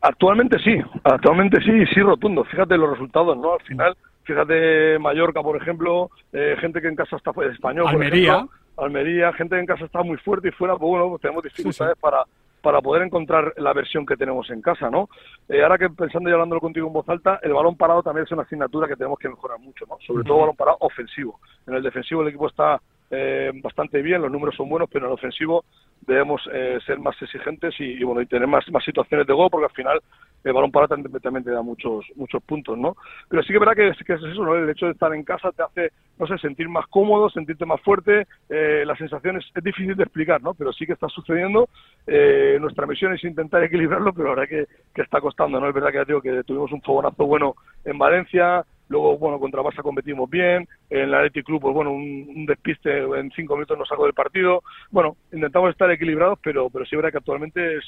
Actualmente 0.00 0.58
sí, 0.58 0.76
actualmente 1.04 1.60
sí, 1.62 1.86
sí 1.92 2.00
rotundo. 2.00 2.44
Fíjate 2.44 2.76
los 2.76 2.90
resultados, 2.90 3.36
¿no? 3.36 3.54
Al 3.54 3.62
final, 3.62 3.96
fíjate 4.24 4.98
Mallorca, 4.98 5.42
por 5.42 5.56
ejemplo, 5.56 6.10
eh, 6.32 6.56
gente 6.60 6.80
que 6.80 6.88
en 6.88 6.96
casa 6.96 7.16
está 7.16 7.32
español, 7.50 7.88
Almería. 7.88 8.32
Por 8.32 8.36
ejemplo, 8.36 8.56
Almería, 8.76 9.32
gente 9.32 9.56
que 9.56 9.60
en 9.60 9.66
casa 9.66 9.84
está 9.86 10.02
muy 10.02 10.18
fuerte 10.18 10.48
y 10.48 10.52
fuera, 10.52 10.76
pues 10.76 10.90
bueno, 10.90 11.08
pues 11.08 11.22
tenemos 11.22 11.42
dificultades 11.42 11.94
sí, 11.94 11.98
sí. 11.98 12.00
para 12.00 12.24
para 12.66 12.80
poder 12.80 13.02
encontrar 13.02 13.54
la 13.58 13.72
versión 13.72 14.04
que 14.04 14.16
tenemos 14.16 14.50
en 14.50 14.60
casa, 14.60 14.90
¿no? 14.90 15.08
Eh, 15.48 15.62
ahora 15.62 15.78
que 15.78 15.88
pensando 15.88 16.28
y 16.28 16.32
hablándolo 16.32 16.60
contigo 16.60 16.88
en 16.88 16.94
voz 16.94 17.08
alta, 17.08 17.38
el 17.44 17.52
balón 17.52 17.76
parado 17.76 18.02
también 18.02 18.26
es 18.26 18.32
una 18.32 18.42
asignatura 18.42 18.88
que 18.88 18.96
tenemos 18.96 19.20
que 19.20 19.28
mejorar 19.28 19.60
mucho, 19.60 19.84
¿no? 19.86 19.96
Sobre 20.04 20.22
uh 20.22 20.24
-huh. 20.24 20.26
todo 20.26 20.38
balón 20.40 20.56
parado 20.56 20.76
ofensivo. 20.80 21.38
En 21.64 21.74
el 21.74 21.82
defensivo 21.84 22.22
el 22.22 22.28
equipo 22.28 22.48
está 22.48 22.80
eh, 23.10 23.52
bastante 23.62 24.02
bien, 24.02 24.22
los 24.22 24.30
números 24.30 24.56
son 24.56 24.68
buenos, 24.68 24.88
pero 24.90 25.06
en 25.06 25.10
el 25.10 25.14
ofensivo 25.14 25.64
debemos 26.06 26.42
eh, 26.52 26.78
ser 26.86 26.98
más 26.98 27.20
exigentes 27.20 27.74
y, 27.78 28.02
bueno 28.04 28.20
y 28.20 28.26
tener 28.26 28.46
más, 28.46 28.68
más 28.70 28.84
situaciones 28.84 29.26
de 29.26 29.32
gol 29.32 29.48
porque 29.50 29.66
al 29.66 29.72
final 29.72 30.00
el 30.44 30.52
balón 30.52 30.70
para 30.70 30.86
también, 30.86 31.12
también 31.20 31.44
te 31.44 31.50
da 31.50 31.62
muchos 31.62 32.04
muchos 32.14 32.42
puntos, 32.44 32.78
¿no? 32.78 32.96
Pero 33.28 33.42
sí 33.42 33.48
que 33.48 33.54
es 33.54 33.60
verdad 33.60 33.74
que, 33.74 34.04
que 34.04 34.12
es 34.12 34.22
eso, 34.22 34.44
¿no? 34.44 34.54
El 34.54 34.70
hecho 34.70 34.86
de 34.86 34.92
estar 34.92 35.12
en 35.12 35.24
casa 35.24 35.50
te 35.50 35.62
hace, 35.62 35.92
no 36.18 36.26
sé, 36.26 36.38
sentir 36.38 36.68
más 36.68 36.86
cómodo, 36.86 37.28
sentirte 37.30 37.66
más 37.66 37.80
fuerte, 37.80 38.26
eh, 38.48 38.84
la 38.86 38.96
sensación 38.96 39.38
es, 39.38 39.44
es, 39.52 39.64
difícil 39.64 39.96
de 39.96 40.04
explicar, 40.04 40.40
¿no? 40.42 40.54
Pero 40.54 40.72
sí 40.72 40.86
que 40.86 40.92
está 40.92 41.08
sucediendo, 41.08 41.68
eh, 42.06 42.58
nuestra 42.60 42.86
misión 42.86 43.12
es 43.12 43.24
intentar 43.24 43.64
equilibrarlo, 43.64 44.12
pero 44.12 44.28
la 44.28 44.34
verdad 44.36 44.48
que, 44.48 44.66
que 44.94 45.02
está 45.02 45.20
costando, 45.20 45.58
¿no? 45.58 45.68
Es 45.68 45.74
verdad 45.74 45.90
que 45.90 45.98
ya 45.98 46.04
digo 46.04 46.22
que 46.22 46.44
tuvimos 46.44 46.70
un 46.70 46.82
fogonazo 46.82 47.26
bueno 47.26 47.56
en 47.84 47.98
Valencia, 47.98 48.64
Luego, 48.88 49.18
bueno, 49.18 49.38
contra 49.38 49.62
Barça 49.62 49.82
competimos 49.82 50.28
bien. 50.30 50.68
En 50.90 51.10
la 51.10 51.18
Athletic 51.18 51.46
Club, 51.46 51.60
pues 51.60 51.74
bueno, 51.74 51.92
un, 51.92 52.46
despiste 52.46 52.98
en 52.98 53.30
cinco 53.32 53.54
minutos 53.54 53.78
nos 53.78 53.88
sacó 53.88 54.04
del 54.04 54.14
partido. 54.14 54.62
Bueno, 54.90 55.16
intentamos 55.32 55.70
estar 55.70 55.90
equilibrados, 55.90 56.38
pero, 56.42 56.70
pero 56.70 56.84
sí 56.84 56.94
es 56.94 56.98
verdad 56.98 57.10
que 57.10 57.18
actualmente 57.18 57.76
es, 57.76 57.84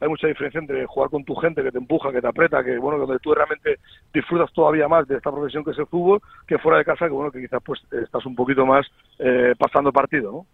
hay 0.00 0.08
mucha 0.08 0.26
diferencia 0.26 0.60
entre 0.60 0.86
jugar 0.86 1.10
con 1.10 1.24
tu 1.24 1.34
gente 1.34 1.62
que 1.62 1.72
te 1.72 1.78
empuja, 1.78 2.12
que 2.12 2.20
te 2.20 2.28
aprieta, 2.28 2.64
que 2.64 2.78
bueno, 2.78 2.98
donde 2.98 3.18
tú 3.18 3.34
realmente 3.34 3.78
disfrutas 4.12 4.52
todavía 4.52 4.88
más 4.88 5.06
de 5.06 5.16
esta 5.16 5.30
profesión 5.30 5.64
que 5.64 5.72
es 5.72 5.78
el 5.78 5.86
fútbol, 5.86 6.20
que 6.46 6.58
fuera 6.58 6.78
de 6.78 6.84
casa, 6.84 7.06
que 7.06 7.12
bueno, 7.12 7.30
que 7.30 7.40
quizás 7.40 7.62
pues 7.64 7.80
estás 7.92 8.24
un 8.24 8.34
poquito 8.34 8.64
más 8.64 8.86
eh, 9.18 9.54
pasando 9.58 9.92
partido, 9.92 10.32
¿no? 10.32 10.46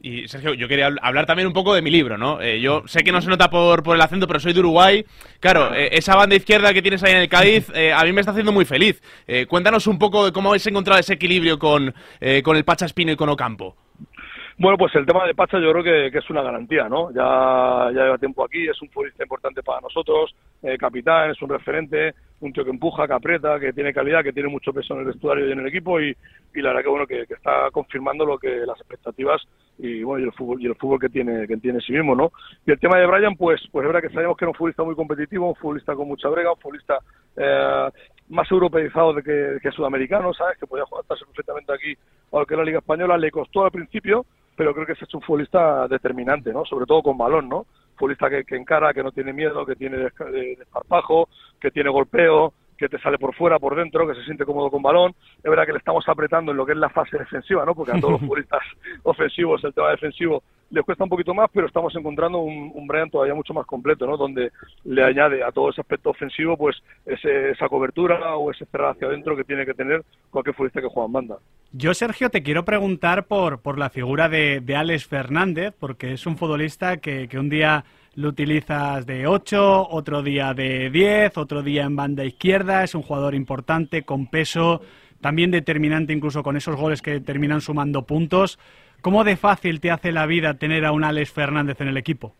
Y 0.00 0.28
Sergio, 0.28 0.54
yo 0.54 0.68
quería 0.68 0.90
hablar 1.02 1.26
también 1.26 1.48
un 1.48 1.52
poco 1.52 1.74
de 1.74 1.82
mi 1.82 1.90
libro, 1.90 2.16
¿no? 2.16 2.40
Eh, 2.40 2.60
yo 2.60 2.84
sé 2.86 3.02
que 3.02 3.10
no 3.10 3.20
se 3.20 3.28
nota 3.28 3.50
por, 3.50 3.82
por 3.82 3.96
el 3.96 4.00
acento, 4.00 4.28
pero 4.28 4.38
soy 4.38 4.52
de 4.52 4.60
Uruguay. 4.60 5.04
Claro, 5.40 5.74
eh, 5.74 5.88
esa 5.92 6.14
banda 6.14 6.36
izquierda 6.36 6.72
que 6.72 6.82
tienes 6.82 7.02
ahí 7.02 7.12
en 7.12 7.18
el 7.18 7.28
Cádiz, 7.28 7.68
eh, 7.74 7.92
a 7.92 8.04
mí 8.04 8.12
me 8.12 8.20
está 8.20 8.30
haciendo 8.30 8.52
muy 8.52 8.64
feliz. 8.64 9.02
Cuéntanos 9.48 9.86
un 9.86 9.98
poco 9.98 10.24
de 10.24 10.32
cómo 10.32 10.50
habéis 10.50 10.66
encontrado 10.66 11.00
ese 11.00 11.14
equilibrio 11.14 11.58
con, 11.58 11.94
con 12.42 12.56
el 12.56 12.64
Pacha 12.64 12.86
Espino 12.86 13.12
y 13.12 13.16
con 13.16 13.28
Ocampo. 13.28 13.76
Bueno, 14.60 14.76
pues 14.76 14.92
el 14.96 15.06
tema 15.06 15.24
de 15.24 15.36
Pacha 15.36 15.60
yo 15.60 15.70
creo 15.70 15.84
que, 15.84 16.18
es 16.18 16.30
una 16.30 16.42
garantía, 16.42 16.88
¿no? 16.88 17.12
Ya, 17.12 17.92
ya 17.94 18.02
lleva 18.02 18.18
tiempo 18.18 18.44
aquí, 18.44 18.68
es 18.68 18.82
un 18.82 18.90
futbolista 18.90 19.22
importante 19.22 19.62
para 19.62 19.80
nosotros, 19.80 20.34
eh, 20.64 20.76
capitán, 20.76 21.30
es 21.30 21.40
un 21.40 21.50
referente, 21.50 22.12
un 22.40 22.52
tío 22.52 22.64
que 22.64 22.70
empuja, 22.70 23.06
que 23.06 23.12
aprieta, 23.12 23.60
que 23.60 23.72
tiene 23.72 23.94
calidad, 23.94 24.24
que 24.24 24.32
tiene 24.32 24.48
mucho 24.48 24.72
peso 24.72 24.94
en 24.94 25.00
el 25.00 25.06
vestuario 25.06 25.46
y 25.48 25.52
en 25.52 25.60
el 25.60 25.68
equipo 25.68 26.00
y, 26.00 26.16
la 26.54 26.70
verdad 26.70 26.82
que 26.82 26.88
bueno 26.88 27.06
que, 27.06 27.24
que, 27.28 27.34
está 27.34 27.70
confirmando 27.70 28.26
lo 28.26 28.36
que 28.36 28.48
las 28.66 28.76
expectativas 28.80 29.40
y 29.78 30.02
bueno 30.02 30.24
y 30.24 30.26
el 30.26 30.32
fútbol 30.32 30.60
y 30.60 30.66
el 30.66 30.74
fútbol 30.74 30.98
que 30.98 31.08
tiene 31.08 31.46
que 31.46 31.56
tiene 31.58 31.80
sí 31.80 31.92
mismo, 31.92 32.16
¿no? 32.16 32.32
Y 32.66 32.72
el 32.72 32.80
tema 32.80 32.98
de 32.98 33.06
Brian, 33.06 33.36
pues 33.36 33.60
pues 33.70 33.84
es 33.84 33.92
verdad 33.92 34.08
que 34.08 34.12
sabemos 34.12 34.36
que 34.36 34.44
era 34.44 34.50
un 34.50 34.56
futbolista 34.56 34.82
muy 34.82 34.96
competitivo, 34.96 35.50
un 35.50 35.54
futbolista 35.54 35.94
con 35.94 36.08
mucha 36.08 36.28
brega, 36.30 36.50
un 36.50 36.58
futbolista 36.58 36.98
eh, 37.36 37.88
más 38.30 38.50
europeizado 38.50 39.12
de 39.12 39.22
que, 39.22 39.58
que 39.62 39.70
sudamericano, 39.70 40.34
¿sabes? 40.34 40.58
Que 40.58 40.66
podía 40.66 40.84
jugar 40.84 41.04
perfectamente 41.04 41.72
aquí 41.72 41.96
o 42.30 42.44
que 42.44 42.56
la 42.56 42.64
Liga 42.64 42.80
Española 42.80 43.16
le 43.16 43.30
costó 43.30 43.64
al 43.64 43.70
principio 43.70 44.26
pero 44.58 44.74
creo 44.74 44.86
que 44.86 44.94
es 44.94 45.14
un 45.14 45.22
futbolista 45.22 45.86
determinante, 45.86 46.52
¿no? 46.52 46.64
Sobre 46.64 46.84
todo 46.84 47.00
con 47.00 47.16
balón, 47.16 47.48
¿no? 47.48 47.66
Futbolista 47.96 48.28
que, 48.28 48.42
que 48.42 48.56
encara, 48.56 48.92
que 48.92 49.04
no 49.04 49.12
tiene 49.12 49.32
miedo, 49.32 49.64
que 49.64 49.76
tiene 49.76 49.98
desparpajo, 50.58 51.28
que 51.60 51.70
tiene 51.70 51.90
golpeo, 51.90 52.52
que 52.78 52.88
te 52.88 52.98
sale 53.00 53.18
por 53.18 53.34
fuera, 53.34 53.58
por 53.58 53.76
dentro, 53.76 54.06
que 54.06 54.14
se 54.14 54.24
siente 54.24 54.44
cómodo 54.44 54.70
con 54.70 54.82
balón. 54.82 55.14
Es 55.38 55.50
verdad 55.50 55.66
que 55.66 55.72
le 55.72 55.78
estamos 55.78 56.08
apretando 56.08 56.52
en 56.52 56.56
lo 56.56 56.64
que 56.64 56.72
es 56.72 56.78
la 56.78 56.88
fase 56.88 57.18
defensiva, 57.18 57.64
¿no? 57.64 57.74
Porque 57.74 57.92
a 57.92 58.00
todos 58.00 58.12
los 58.12 58.20
futbolistas 58.22 58.62
ofensivos 59.02 59.62
el 59.64 59.74
tema 59.74 59.90
defensivo 59.90 60.42
les 60.70 60.84
cuesta 60.84 61.04
un 61.04 61.10
poquito 61.10 61.34
más, 61.34 61.48
pero 61.52 61.66
estamos 61.66 61.94
encontrando 61.96 62.38
un, 62.38 62.70
un 62.74 62.86
Brian 62.86 63.10
todavía 63.10 63.34
mucho 63.34 63.54
más 63.54 63.66
completo, 63.66 64.06
¿no? 64.06 64.16
Donde 64.16 64.52
le 64.84 65.02
añade 65.02 65.42
a 65.42 65.50
todo 65.50 65.70
ese 65.70 65.80
aspecto 65.80 66.10
ofensivo, 66.10 66.56
pues 66.56 66.76
ese, 67.06 67.50
esa 67.50 67.68
cobertura 67.68 68.36
o 68.36 68.50
ese 68.50 68.66
cerrar 68.66 68.92
hacia 68.92 69.08
adentro 69.08 69.36
que 69.36 69.44
tiene 69.44 69.64
que 69.64 69.74
tener 69.74 70.04
cualquier 70.30 70.54
futbolista 70.54 70.80
que 70.80 70.88
juega 70.88 71.06
en 71.06 71.12
banda. 71.12 71.36
Yo, 71.72 71.94
Sergio, 71.94 72.30
te 72.30 72.42
quiero 72.42 72.64
preguntar 72.64 73.26
por, 73.26 73.60
por 73.60 73.78
la 73.78 73.90
figura 73.90 74.28
de, 74.28 74.60
de 74.60 74.76
Alex 74.76 75.06
Fernández, 75.06 75.74
porque 75.78 76.12
es 76.12 76.26
un 76.26 76.36
futbolista 76.36 76.98
que, 76.98 77.28
que 77.28 77.38
un 77.38 77.48
día 77.48 77.84
lo 78.18 78.30
utilizas 78.30 79.06
de 79.06 79.28
8, 79.28 79.90
otro 79.90 80.22
día 80.24 80.52
de 80.52 80.90
10, 80.90 81.38
otro 81.38 81.62
día 81.62 81.84
en 81.84 81.94
banda 81.94 82.24
izquierda, 82.24 82.82
es 82.82 82.96
un 82.96 83.02
jugador 83.02 83.36
importante, 83.36 84.02
con 84.02 84.26
peso, 84.26 84.80
también 85.20 85.52
determinante 85.52 86.12
incluso 86.12 86.42
con 86.42 86.56
esos 86.56 86.74
goles 86.74 87.00
que 87.00 87.20
terminan 87.20 87.60
sumando 87.60 88.02
puntos. 88.02 88.58
¿Cómo 89.02 89.22
de 89.22 89.36
fácil 89.36 89.80
te 89.80 89.92
hace 89.92 90.10
la 90.10 90.26
vida 90.26 90.54
tener 90.54 90.84
a 90.84 90.90
un 90.90 91.04
Alex 91.04 91.32
Fernández 91.32 91.80
en 91.80 91.86
el 91.86 91.96
equipo? 91.96 92.34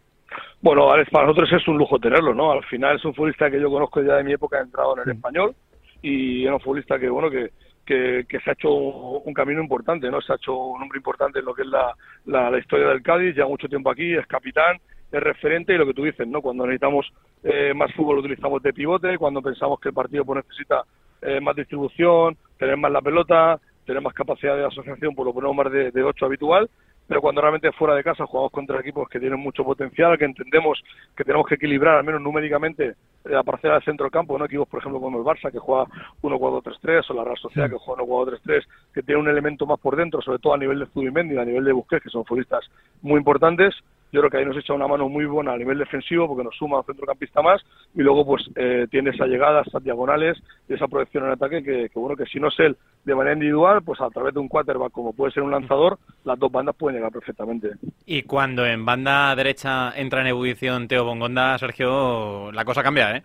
Bueno, 0.61 0.91
Alex, 0.91 1.11
para 1.11 1.27
nosotros 1.27 1.53
es 1.53 1.69
un 1.69 1.79
lujo 1.79 2.01
tenerlo, 2.01 2.35
¿no? 2.35 2.51
Al 2.51 2.65
final 2.65 2.97
es 2.97 3.05
un 3.05 3.15
futbolista 3.15 3.49
que 3.49 3.61
yo 3.61 3.71
conozco 3.71 4.03
ya 4.03 4.17
de 4.17 4.25
mi 4.25 4.33
época, 4.33 4.59
ha 4.59 4.63
entrado 4.63 4.97
en 4.97 5.09
el 5.09 5.15
español 5.15 5.55
y 6.03 6.45
es 6.45 6.51
un 6.51 6.59
futbolista 6.59 6.99
que, 6.99 7.09
bueno, 7.09 7.31
que, 7.31 7.51
que, 7.87 8.41
se 8.41 8.51
ha 8.51 8.55
hecho 8.55 8.73
un, 8.73 9.33
camino 9.33 9.63
importante, 9.63 10.11
¿no? 10.11 10.21
Se 10.23 10.33
ha 10.33 10.37
hecho 10.37 10.57
un 10.57 10.83
hombre 10.83 10.99
importante 10.99 11.39
en 11.39 11.45
lo 11.45 11.55
que 11.55 11.63
es 11.63 11.69
la, 11.69 11.95
la, 12.27 12.59
historia 12.59 12.89
del 12.89 13.01
Cádiz, 13.01 13.37
lleva 13.37 13.49
mucho 13.49 13.69
tiempo 13.69 13.93
aquí, 13.93 14.15
es 14.15 14.27
capitán, 14.27 14.79
es 15.11 15.23
referente 15.23 15.75
y 15.75 15.79
lo 15.79 15.87
que 15.87 15.95
tú 15.95 16.05
dices, 16.05 16.27
¿no? 16.27 16.43
Cuando 16.43 16.67
necesitamos 16.67 17.07
eh, 17.43 17.73
más 17.75 17.93
fútbol 17.95 18.17
lo 18.17 18.21
utilizamos 18.21 18.63
de 18.63 18.73
pivote, 18.73 19.19
cuando 19.19 19.43
pensamos 19.43 19.81
que 19.81 19.89
el 19.89 19.95
partido 19.95 20.25
pues, 20.25 20.45
necesita 20.45 20.83
eh, 21.23 21.41
más 21.41 21.57
distribución, 21.57 22.37
tener 22.59 22.77
más 22.77 22.93
la 22.93 23.01
pelota, 23.01 23.59
tener 23.87 24.03
más 24.03 24.15
capacidad 24.15 24.57
de 24.57 24.67
asociación, 24.67 25.15
pues 25.15 25.27
lo 25.27 25.33
ponemos 25.33 25.57
más 25.57 25.73
de, 25.73 25.91
de 25.91 26.03
8 26.03 26.27
habitual 26.27 26.69
pero 27.09 27.23
cuando 27.23 27.41
realmente 27.41 27.73
fuera 27.73 27.95
de 27.95 28.05
casa 28.05 28.27
jugamos 28.27 28.53
contra 28.53 28.79
equipos 28.79 29.09
que 29.09 29.19
tienen 29.19 29.41
mucho 29.41 29.65
potencial, 29.65 30.19
que 30.19 30.27
entendemos 30.27 30.79
que 31.17 31.25
tenemos 31.25 31.47
que 31.47 31.55
equilibrar, 31.55 31.97
al 31.97 32.05
menos 32.05 32.21
numéricamente, 32.21 32.97
la 33.25 33.43
parcela 33.43 33.75
del 33.75 33.83
centro 33.85 34.05
del 34.05 34.13
campo, 34.13 34.39
¿no? 34.39 34.45
equipos, 34.45 34.69
por 34.69 34.81
ejemplo, 34.81 35.01
como 35.01 35.19
el 35.19 35.25
Barça, 35.25 35.51
que 35.51 35.59
juega 35.59 35.87
1-4-3-3, 36.23 37.07
o 37.09 37.15
la 37.15 37.25
Real 37.25 37.39
Sociedad, 37.39 37.71
que 37.71 37.79
juega 37.79 38.03
1-4-3-3, 38.03 38.63
que 38.93 39.03
tiene 39.03 39.23
un 39.23 39.29
elemento 39.29 39.65
más 39.65 39.81
por 39.81 39.97
dentro, 39.97 40.21
sobre 40.21 40.39
todo 40.39 40.53
a 40.53 40.59
nivel 40.59 40.81
de 40.81 40.87
Zubimendi 40.87 41.35
y 41.35 41.39
a 41.39 41.47
nivel 41.47 41.65
de 41.65 41.73
Busquets, 41.73 42.03
que 42.03 42.11
son 42.11 42.27
futbolistas 42.27 42.69
muy 43.01 43.17
importantes, 43.17 43.75
yo 44.13 44.21
creo 44.21 44.31
que 44.31 44.39
ahí 44.39 44.45
nos 44.45 44.57
echa 44.57 44.73
una 44.73 44.87
mano 44.87 45.09
muy 45.09 45.25
buena 45.27 45.53
a 45.53 45.59
nivel 45.59 45.79
defensivo 45.79 46.27
porque 46.27 46.45
nos 46.45 46.57
suma 46.57 46.79
un 46.79 46.85
centrocampista 46.85 47.43
más 47.43 47.63
y 47.95 48.03
luego 48.03 48.25
pues 48.25 48.49
eh, 48.57 48.87
tiene 48.91 49.11
esa 49.11 49.27
llegada, 49.27 49.63
esas 49.67 49.83
diagonales 49.83 50.39
y 50.69 50.75
esa 50.75 50.89
proyección 50.89 51.25
en 51.25 51.33
ataque 51.33 51.63
que, 51.63 51.91
bueno 51.95 52.17
que 52.17 52.27
si 52.27 52.41
no 52.41 52.49
es 52.49 52.59
él 52.59 52.77
de 53.05 53.15
manera 53.15 53.35
individual 53.35 53.83
pues 53.83 54.01
a 54.01 54.11
través 54.11 54.35
de 54.35 54.41
un 54.41 54.49
quarterback 54.49 54.93
como 54.93 55.13
puede 55.13 55.33
ser 55.33 55.43
un 55.43 55.51
lanzador 55.51 55.99
las 56.25 56.39
dos 56.39 56.51
bandas 56.51 56.77
pueden 56.77 56.97
llegar 56.97 57.13
perfectamente. 57.13 57.71
Y 58.07 58.23
cuando 58.23 58.65
en 58.67 58.85
banda 58.85 59.35
derecha 59.35 59.93
entra 59.97 60.21
en 60.21 60.29
ebullición 60.29 60.89
Teo 60.89 61.05
Bongonda, 61.05 61.59
Sergio, 61.59 62.51
la 62.53 62.65
cosa 62.65 62.83
cambia, 62.83 63.17
¿eh? 63.17 63.23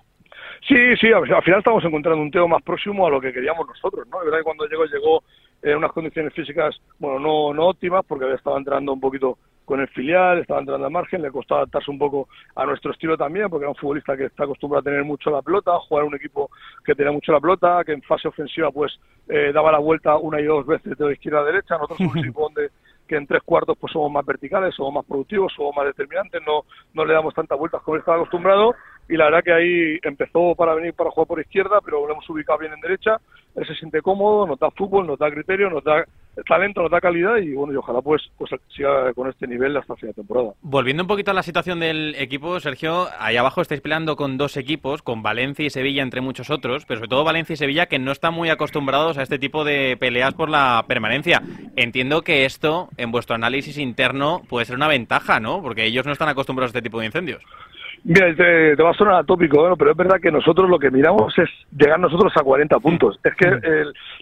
Sí, 0.68 0.76
sí, 1.00 1.12
al 1.12 1.26
final 1.44 1.60
estamos 1.60 1.84
encontrando 1.84 2.22
un 2.22 2.32
Teo 2.32 2.48
más 2.48 2.62
próximo 2.64 3.06
a 3.06 3.10
lo 3.10 3.20
que 3.20 3.34
queríamos 3.34 3.68
nosotros, 3.68 4.08
¿no? 4.08 4.20
Es 4.20 4.26
verdad 4.26 4.40
que 4.40 4.44
cuando 4.44 4.66
llegó, 4.66 4.86
llegó 4.86 5.24
en 5.62 5.78
unas 5.78 5.92
condiciones 5.92 6.34
físicas, 6.34 6.76
bueno, 7.00 7.20
no, 7.20 7.54
no 7.54 7.68
óptimas, 7.68 8.06
porque 8.08 8.26
había 8.26 8.38
estado 8.38 8.58
entrando 8.58 8.94
un 8.94 9.00
poquito 9.00 9.38
con 9.66 9.80
el 9.80 9.88
filial, 9.90 10.40
estaba 10.40 10.60
entrando 10.60 10.86
al 10.86 10.92
margen, 10.92 11.22
le 11.22 11.32
costó 11.32 11.56
adaptarse 11.56 11.90
un 11.90 11.98
poco 11.98 12.28
a 12.56 12.66
nuestro 12.66 12.92
estilo 12.92 13.18
también, 13.18 13.50
porque 13.50 13.64
era 13.64 13.70
un 13.70 13.76
futbolista 13.76 14.18
que 14.18 14.26
está 14.26 14.44
acostumbrado 14.44 14.82
a 14.82 14.84
tener 14.84 15.04
mucho 15.04 15.30
la 15.30 15.42
pelota, 15.42 15.72
a 15.72 15.80
jugar 15.80 16.04
un 16.04 16.16
equipo 16.16 16.50
que 16.84 16.96
tenía 16.96 17.12
mucho 17.12 17.32
la 17.32 17.40
pelota, 17.40 17.84
que 17.86 17.94
en 17.94 18.02
fase 18.02 18.28
ofensiva 18.28 18.72
pues 18.72 19.00
eh, 19.28 19.52
daba 19.54 19.72
la 19.72 19.80
vuelta 19.80 20.18
una 20.18 20.42
y 20.42 20.46
dos 20.46 20.66
veces 20.66 20.98
de 20.98 21.14
izquierda 21.14 21.40
a 21.40 21.46
derecha, 21.46 21.76
nosotros 21.76 21.98
somos 21.98 22.14
un 22.14 22.20
equipo 22.24 22.42
donde 22.42 22.70
que 23.08 23.18
en 23.18 23.28
tres 23.28 23.44
cuartos 23.44 23.78
pues 23.78 23.92
somos 23.92 24.12
más 24.12 24.26
verticales, 24.26 24.74
somos 24.76 24.94
más 24.94 25.06
productivos, 25.06 25.52
somos 25.54 25.76
más 25.76 25.86
determinantes, 25.86 26.42
no, 26.46 26.64
no 26.94 27.06
le 27.06 27.14
damos 27.14 27.34
tantas 27.34 27.58
vueltas 27.60 27.82
como 27.82 27.98
estaba 27.98 28.18
acostumbrado 28.18 28.76
y 29.10 29.18
la 29.18 29.26
verdad 29.26 29.44
que 29.44 29.54
ahí 29.54 30.00
empezó 30.02 30.56
para 30.56 30.74
venir 30.74 30.94
para 30.94 31.12
jugar 31.12 31.28
por 31.28 31.40
izquierda, 31.40 31.80
pero 31.84 32.06
lo 32.06 32.14
hemos 32.14 32.30
ubicado 32.30 32.60
bien 32.60 32.74
en 32.74 32.80
derecha, 32.82 33.18
él 33.56 33.68
se 33.68 33.76
siente 33.76 34.02
cómodo, 34.02 34.48
nos 34.48 34.60
da 34.60 34.72
fútbol, 34.72 35.06
nos 35.06 35.20
da 35.20 35.30
criterio, 35.30 35.70
nos 35.70 35.84
da 35.84 36.06
talento, 36.48 36.82
nos 36.82 36.90
da 36.90 37.00
calidad 37.00 37.38
y 37.38 37.54
bueno, 37.54 37.74
y 37.74 37.76
ojalá 37.76 38.02
pues, 38.02 38.24
pues 38.38 38.50
siga 38.76 39.14
con 39.14 39.30
este 39.30 39.46
nivel 39.46 39.78
hasta 39.78 39.96
fin 39.96 40.10
de 40.10 40.14
temporada. 40.16 40.54
Volviendo 40.62 41.04
un 41.04 41.08
poquito 41.08 41.32
a 41.32 41.34
la 41.36 41.44
situación 41.44 41.80
del 41.80 42.16
equipo, 42.18 42.60
Sergio, 42.60 43.08
ahí 43.20 43.38
abajo 43.38 43.62
estáis 43.62 43.82
peleando 43.82 44.16
con 44.16 44.38
dos 44.38 44.58
equipos, 44.58 45.04
con 45.04 45.22
Valencia 45.22 45.66
y 45.66 45.70
Sevilla 45.70 46.02
entre 46.02 46.22
muchos 46.22 46.50
otros, 46.50 46.86
pero 46.86 47.00
sobre 47.00 47.10
todo 47.10 47.24
Valencia 47.24 47.54
y 47.54 47.58
Sevilla 47.58 47.86
que 47.86 48.00
no 48.00 48.12
están 48.12 48.34
muy 48.34 48.50
acostumbrados 48.50 49.18
a 49.18 49.24
este 49.24 49.38
tipo 49.38 49.64
de 49.64 49.98
peleas 50.00 50.34
por 50.34 50.50
la 50.50 50.86
permanencia. 50.88 51.44
Entiendo 51.76 52.24
que 52.24 52.46
esto, 52.46 52.90
en 52.98 53.12
vuestro 53.12 53.36
análisis 53.36 53.78
interno, 53.78 54.42
puede 54.50 54.66
ser 54.66 54.76
una 54.76 54.88
ventaja, 54.88 55.40
¿no? 55.40 55.62
Porque 55.62 55.86
ellos 55.86 56.06
no 56.06 56.14
están 56.14 56.30
acostumbrados 56.30 56.70
a 56.70 56.72
este 56.78 56.82
tipo 56.82 57.00
de 57.00 57.06
incendios. 57.06 57.44
Mira, 58.06 58.36
te, 58.36 58.76
va 58.76 58.90
a 58.92 58.94
sonar 58.94 59.16
atópico, 59.16 59.76
pero 59.78 59.92
es 59.92 59.98
verdad 59.98 60.20
que 60.22 60.30
nosotros 60.32 60.70
lo 60.70 60.78
que 60.78 60.92
miramos 60.92 61.34
es 61.38 61.50
llegar 61.72 62.00
nosotros 62.00 62.34
a 62.36 62.44
40 62.44 62.80
puntos. 62.80 63.18
Es 63.24 63.34
que 63.36 63.50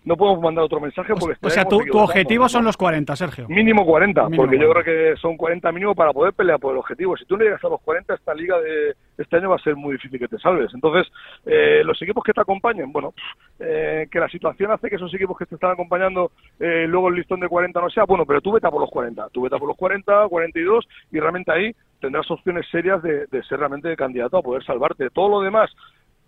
no 0.06 0.16
podemos 0.16 0.42
mandar 0.42 0.66
otro 0.66 0.80
mensaje 0.80 1.14
porque... 1.20 1.38
O 1.42 1.50
sea, 1.50 1.66
tu, 1.66 1.80
objetivo 1.98 2.48
son 2.48 2.64
los 2.64 2.78
40, 2.78 3.16
Sergio. 3.16 3.48
Mínimo 3.50 3.84
40, 3.86 4.30
porque 4.36 4.60
yo 4.60 4.72
creo 4.72 4.84
que 4.84 5.20
son 5.20 5.36
40 5.36 5.72
mínimo 5.72 5.96
para 5.96 6.14
poder 6.14 6.34
pelear 6.34 6.60
por 6.60 6.74
el 6.74 6.80
objetivo. 6.80 7.18
Si 7.18 7.26
tú 7.26 7.38
no 7.38 7.44
llegas 7.44 7.64
a 7.64 7.70
los 7.70 7.82
40, 7.82 8.14
esta 8.14 8.36
liga 8.36 8.60
de 8.60 8.96
este 9.18 9.38
año 9.38 9.50
va 9.50 9.56
a 9.56 9.64
ser 9.64 9.76
muy 9.76 9.94
difícil 9.94 10.20
que 10.20 10.28
te 10.28 10.40
salves. 10.40 10.74
Entonces, 10.74 11.12
eh, 11.46 11.84
los 11.84 12.02
equipos 12.02 12.24
que 12.24 12.34
te 12.34 12.42
acompañen, 12.42 12.92
bueno, 12.92 13.14
eh, 13.60 14.08
que 14.12 14.20
la 14.20 14.30
situación 14.30 14.72
hace 14.72 14.90
que 14.90 14.96
esos 14.96 15.14
equipos 15.14 15.38
que 15.38 15.46
te 15.46 15.56
están 15.56 15.72
acompañando 15.72 16.32
eh, 16.60 16.86
luego 16.88 17.10
el 17.10 17.16
listón 17.16 17.40
de 17.40 17.48
40 17.48 17.80
no 17.80 17.90
sea, 17.90 18.06
bueno, 18.06 18.26
pero 18.26 18.42
tú 18.42 18.52
vete 18.52 18.68
a 18.68 18.72
por 18.72 18.82
los 18.82 18.90
40, 18.90 19.30
tú 19.30 19.42
vete 19.42 19.56
a 19.56 19.60
por 19.60 19.68
los 19.68 19.78
40, 19.78 20.28
42 20.28 20.88
y 21.12 21.20
realmente 21.20 21.52
ahí 21.52 21.76
tendrás 22.00 22.30
opciones 22.32 22.66
serias 22.72 23.02
de, 23.04 23.28
ser 23.48 23.60
realmente 23.60 23.96
candidato 23.96 24.38
a 24.38 24.42
poder 24.42 24.64
salvarte. 24.64 25.10
Todo 25.12 25.30
lo 25.30 25.42
demás 25.42 25.70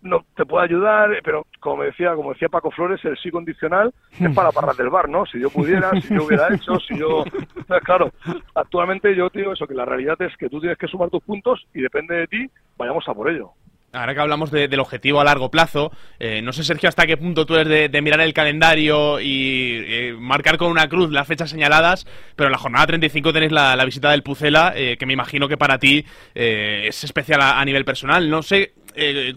no 0.03 0.25
te 0.35 0.45
puede 0.45 0.65
ayudar, 0.65 1.09
pero 1.23 1.45
como 1.59 1.83
decía, 1.83 2.13
como 2.15 2.33
decía 2.33 2.49
Paco 2.49 2.71
Flores, 2.71 3.03
el 3.05 3.17
sí 3.17 3.31
condicional 3.31 3.93
es 4.19 4.35
para 4.35 4.51
parras 4.51 4.77
del 4.77 4.89
bar, 4.89 5.09
¿no? 5.09 5.25
Si 5.25 5.39
yo 5.39 5.49
pudiera, 5.49 5.91
si 6.01 6.13
yo 6.13 6.25
hubiera 6.25 6.53
hecho, 6.53 6.79
si 6.79 6.97
yo... 6.97 7.23
claro, 7.83 8.11
actualmente 8.53 9.15
yo 9.15 9.29
te 9.29 9.39
digo 9.39 9.53
eso, 9.53 9.65
que 9.65 9.73
la 9.73 9.85
realidad 9.85 10.21
es 10.21 10.35
que 10.37 10.49
tú 10.49 10.59
tienes 10.59 10.77
que 10.77 10.87
sumar 10.87 11.09
tus 11.09 11.23
puntos 11.23 11.65
y 11.73 11.81
depende 11.81 12.15
de 12.15 12.27
ti, 12.27 12.49
vayamos 12.77 13.07
a 13.07 13.13
por 13.13 13.29
ello. 13.29 13.53
Ahora 13.95 14.15
que 14.15 14.21
hablamos 14.21 14.49
del 14.49 14.79
objetivo 14.79 15.21
a 15.21 15.23
largo 15.23 15.51
plazo, 15.51 15.91
eh, 16.17 16.41
no 16.41 16.51
sé, 16.51 16.63
Sergio, 16.63 16.89
hasta 16.89 17.05
qué 17.05 17.15
punto 17.15 17.45
tú 17.45 17.55
eres 17.55 17.91
de, 17.91 18.01
mirar 18.01 18.21
el 18.21 18.33
calendario 18.33 19.19
y 19.19 19.83
eh, 19.85 20.15
marcar 20.17 20.57
con 20.57 20.71
una 20.71 20.89
cruz 20.89 21.11
las 21.11 21.27
fechas 21.27 21.51
señaladas, 21.51 22.07
pero 22.35 22.47
en 22.47 22.53
la 22.53 22.57
jornada 22.57 22.87
35 22.87 23.31
tenéis 23.31 23.51
la, 23.51 23.85
visita 23.85 24.09
del 24.09 24.23
Pucela, 24.23 24.73
eh, 24.75 24.97
que 24.97 25.05
me 25.05 25.13
imagino 25.13 25.47
que 25.47 25.57
para 25.57 25.77
ti 25.77 26.03
es 26.33 27.03
especial 27.03 27.41
a, 27.43 27.63
nivel 27.65 27.85
personal. 27.85 28.31
No 28.31 28.41
sé 28.41 28.73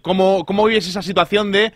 cómo, 0.02 0.44
cómo 0.44 0.66
vives 0.66 0.88
esa 0.88 1.02
situación 1.02 1.52
de 1.52 1.72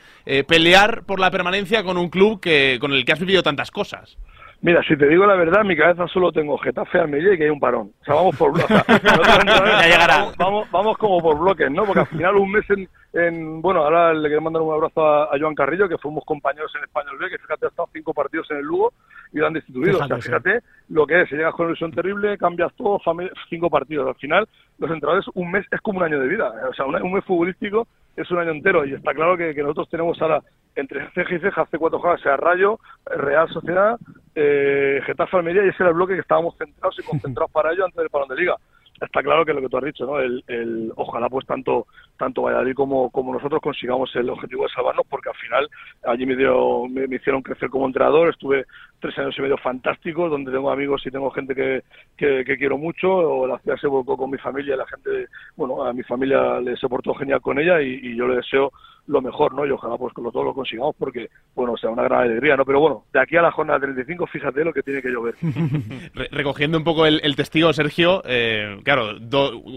pelear 0.47 1.05
por 1.05 1.21
la 1.21 1.31
permanencia 1.31 1.83
con 1.83 1.97
un 1.97 2.09
club 2.09 2.41
que, 2.41 2.79
con 2.81 2.93
el 2.93 3.05
que 3.05 3.13
has 3.13 3.21
vivido 3.21 3.43
tantas 3.43 3.71
cosas. 3.71 4.17
Mira, 4.63 4.83
si 4.83 4.95
te 4.95 5.09
digo 5.09 5.27
la 5.27 5.37
verdad, 5.37 5.63
en 5.63 5.69
mi 5.69 5.77
cabeza 5.77 6.07
solo 6.09 6.33
tengo 6.33 6.59
Getafe, 6.59 6.99
Almería 6.99 7.33
y 7.33 7.39
que 7.39 7.45
hay 7.45 7.51
un 7.51 7.61
parón. 7.61 7.93
O 8.03 8.05
sea, 8.05 8.15
vamos 8.15 8.37
por 8.37 8.53
bloques. 8.53 8.69
Vamos, 10.39 10.71
vamos, 10.71 10.99
como 10.99 11.21
por 11.21 11.39
bloques, 11.39 11.71
¿no? 11.71 11.85
Porque 11.85 12.01
al 12.01 12.07
final 12.07 12.37
un 12.37 12.51
mes 12.51 12.65
en, 12.71 12.89
en 13.13 13.63
bueno, 13.63 13.85
ahora 13.85 14.13
le 14.13 14.29
quiero 14.29 14.43
mandar 14.43 14.63
un 14.63 14.73
abrazo 14.73 15.07
a, 15.07 15.31
Joan 15.39 15.55
Carrillo, 15.55 15.89
que 15.89 15.99
fuimos 15.99 16.25
compañeros 16.25 16.71
en 16.77 16.85
Español 16.85 17.17
B, 17.19 17.31
que 17.31 17.39
fíjate, 17.39 17.67
ha 17.67 17.69
estado 17.69 17.89
cinco 17.93 18.13
partidos 18.13 18.51
en 18.51 18.59
el 18.59 18.65
Lugo 18.65 18.93
y 19.33 19.39
lo 19.39 19.47
han 19.47 19.53
destituido. 19.53 19.99
o 19.99 20.07
sea, 20.07 20.19
fíjate 20.19 20.61
lo 20.89 21.07
que 21.07 21.23
es, 21.23 21.29
si 21.29 21.37
llegas 21.37 21.55
con 21.55 21.67
una 21.67 21.71
ilusión 21.71 21.93
terrible, 21.93 22.37
cambias 22.37 22.75
todo, 22.75 23.01
cinco 23.49 23.71
partidos. 23.71 24.09
Al 24.09 24.17
final, 24.17 24.49
los 24.79 24.91
entrenadores, 24.91 25.27
un 25.35 25.51
mes 25.51 25.65
es 25.71 25.81
como 25.81 25.99
un 26.01 26.05
año 26.05 26.21
de 26.21 26.29
vida. 26.29 26.53
O 26.69 26.75
sea, 26.75 26.85
un, 26.87 27.13
mes 27.13 27.25
futbolístico 27.25 27.87
es 28.17 28.29
un 28.31 28.39
año 28.39 28.51
entero 28.51 28.85
y 28.85 28.95
está 28.95 29.15
claro 29.15 29.37
que, 29.37 29.55
nosotros 29.55 29.89
tenemos 29.89 30.21
ahora 30.21 30.43
entre 30.75 31.09
ceja 31.13 31.35
y 31.35 31.39
ceja, 31.39 31.63
hace 31.63 31.79
cuatro 31.79 31.99
jornadas, 31.99 32.23
sea 32.23 32.37
Rayo, 32.37 32.79
Real 33.07 33.49
Sociedad, 33.49 33.99
eh, 34.35 35.01
Getafe 35.05 35.37
Almería 35.37 35.65
y 35.65 35.69
ese 35.69 35.83
era 35.83 35.91
el 35.91 35.97
bloque 35.97 36.15
que 36.15 36.21
estábamos 36.21 36.57
centrados 36.57 36.97
y 36.99 37.03
concentrados 37.03 37.51
para 37.53 37.73
ello 37.73 37.85
antes 37.85 37.99
del 37.99 38.11
parón 38.11 38.29
de 38.29 38.37
liga. 38.37 38.57
Está 39.01 39.23
claro 39.23 39.45
que 39.45 39.55
lo 39.55 39.61
que 39.61 39.69
tú 39.69 39.79
has 39.79 39.85
dicho, 39.85 40.07
¿no? 40.07 40.19
El, 40.19 40.45
el, 40.47 40.93
ojalá 40.97 41.29
pues 41.29 41.47
tanto 41.47 41.87
tanto 42.21 42.43
Valladolid 42.43 42.75
como, 42.75 43.11
nosotros 43.33 43.62
consigamos 43.62 44.15
el 44.15 44.29
objetivo 44.29 44.65
de 44.65 44.69
salvarnos, 44.69 45.07
porque 45.09 45.31
al 45.31 45.37
final 45.37 45.69
allí 46.05 46.27
me, 46.27 46.37
dio, 46.37 46.87
me, 46.87 47.17
hicieron 47.17 47.41
crecer 47.41 47.71
como 47.71 47.87
entrenador, 47.87 48.29
estuve 48.29 48.67
tres 49.00 49.19
años 49.19 49.35
y 49.39 49.41
medio 49.41 49.57
fantásticos, 49.57 50.31
donde 50.31 50.53
tengo 50.53 50.71
amigos 50.71 51.00
y 51.07 51.11
tengo 51.11 51.31
gente 51.31 51.55
que, 51.55 51.83
que, 52.19 52.59
quiero 52.59 52.77
mucho, 52.77 53.47
la 53.47 53.59
ciudad 53.61 53.79
se 53.79 53.87
volcó 53.87 54.19
con 54.19 54.31
mi 54.31 54.37
familia, 54.37 54.77
la 54.77 54.87
gente, 54.87 55.29
bueno, 55.57 55.83
a 55.83 55.95
mi 55.95 56.03
familia 56.03 56.61
le 56.61 56.77
se 56.77 56.91
portó 56.91 57.15
genial 57.15 57.41
con 57.41 57.59
ella 57.59 57.81
y, 57.81 58.15
yo 58.15 58.29
le 58.29 58.37
deseo 58.37 58.71
lo 59.07 59.23
mejor, 59.23 59.55
¿no? 59.55 59.65
Y 59.65 59.71
ojalá 59.71 59.97
pues 59.97 60.12
con 60.12 60.25
lo, 60.25 60.31
todo 60.31 60.45
lo 60.45 60.53
consigamos 60.53 60.95
porque, 60.99 61.31
bueno, 61.55 61.75
sea 61.79 61.89
una 61.89 62.03
gran 62.03 62.21
alegría, 62.21 62.55
¿no? 62.57 62.67
Pero 62.67 62.81
bueno, 62.81 63.05
de 63.12 63.21
aquí 63.21 63.37
a 63.37 63.43
la 63.43 63.50
jornada 63.50 63.81
35, 63.81 64.27
fíjate 64.27 64.62
lo 64.62 64.75
que 64.75 64.83
tiene 64.83 65.00
que 65.00 65.09
llover. 65.09 65.35
recogiendo 66.31 66.77
un 66.77 66.85
poco 66.85 67.07
el, 67.07 67.35
testigo, 67.35 67.73
Sergio, 67.73 68.23
eh, 68.27 68.79
claro, 68.85 69.15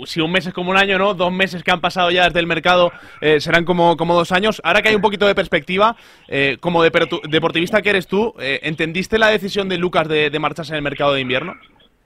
si 0.05 0.19
un 0.19 0.31
mes 0.31 0.45
es 0.47 0.53
como 0.53 0.71
un 0.71 0.77
año, 0.77 0.97
¿no? 0.97 1.13
Dos 1.13 1.31
meses 1.31 1.63
que 1.63 1.71
han 1.71 1.79
pasado 1.79 2.11
ya 2.11 2.29
desde 2.33 2.41
el 2.41 2.47
mercado 2.47 2.91
eh, 3.21 3.39
serán 3.39 3.63
como, 3.63 3.95
como 3.95 4.15
dos 4.15 4.31
años. 4.31 4.59
Ahora 4.63 4.81
que 4.81 4.89
hay 4.89 4.95
un 4.95 5.01
poquito 5.01 5.27
de 5.27 5.35
perspectiva, 5.35 5.95
eh, 6.27 6.57
como 6.59 6.81
deportivista 6.83 7.81
que 7.83 7.91
eres 7.91 8.07
tú, 8.07 8.33
¿entendiste 8.39 9.19
la 9.19 9.27
decisión 9.27 9.69
de 9.69 9.77
Lucas 9.77 10.07
de, 10.07 10.31
de 10.31 10.39
marcharse 10.39 10.73
en 10.73 10.77
el 10.77 10.81
mercado 10.81 11.13
de 11.13 11.21
invierno? 11.21 11.53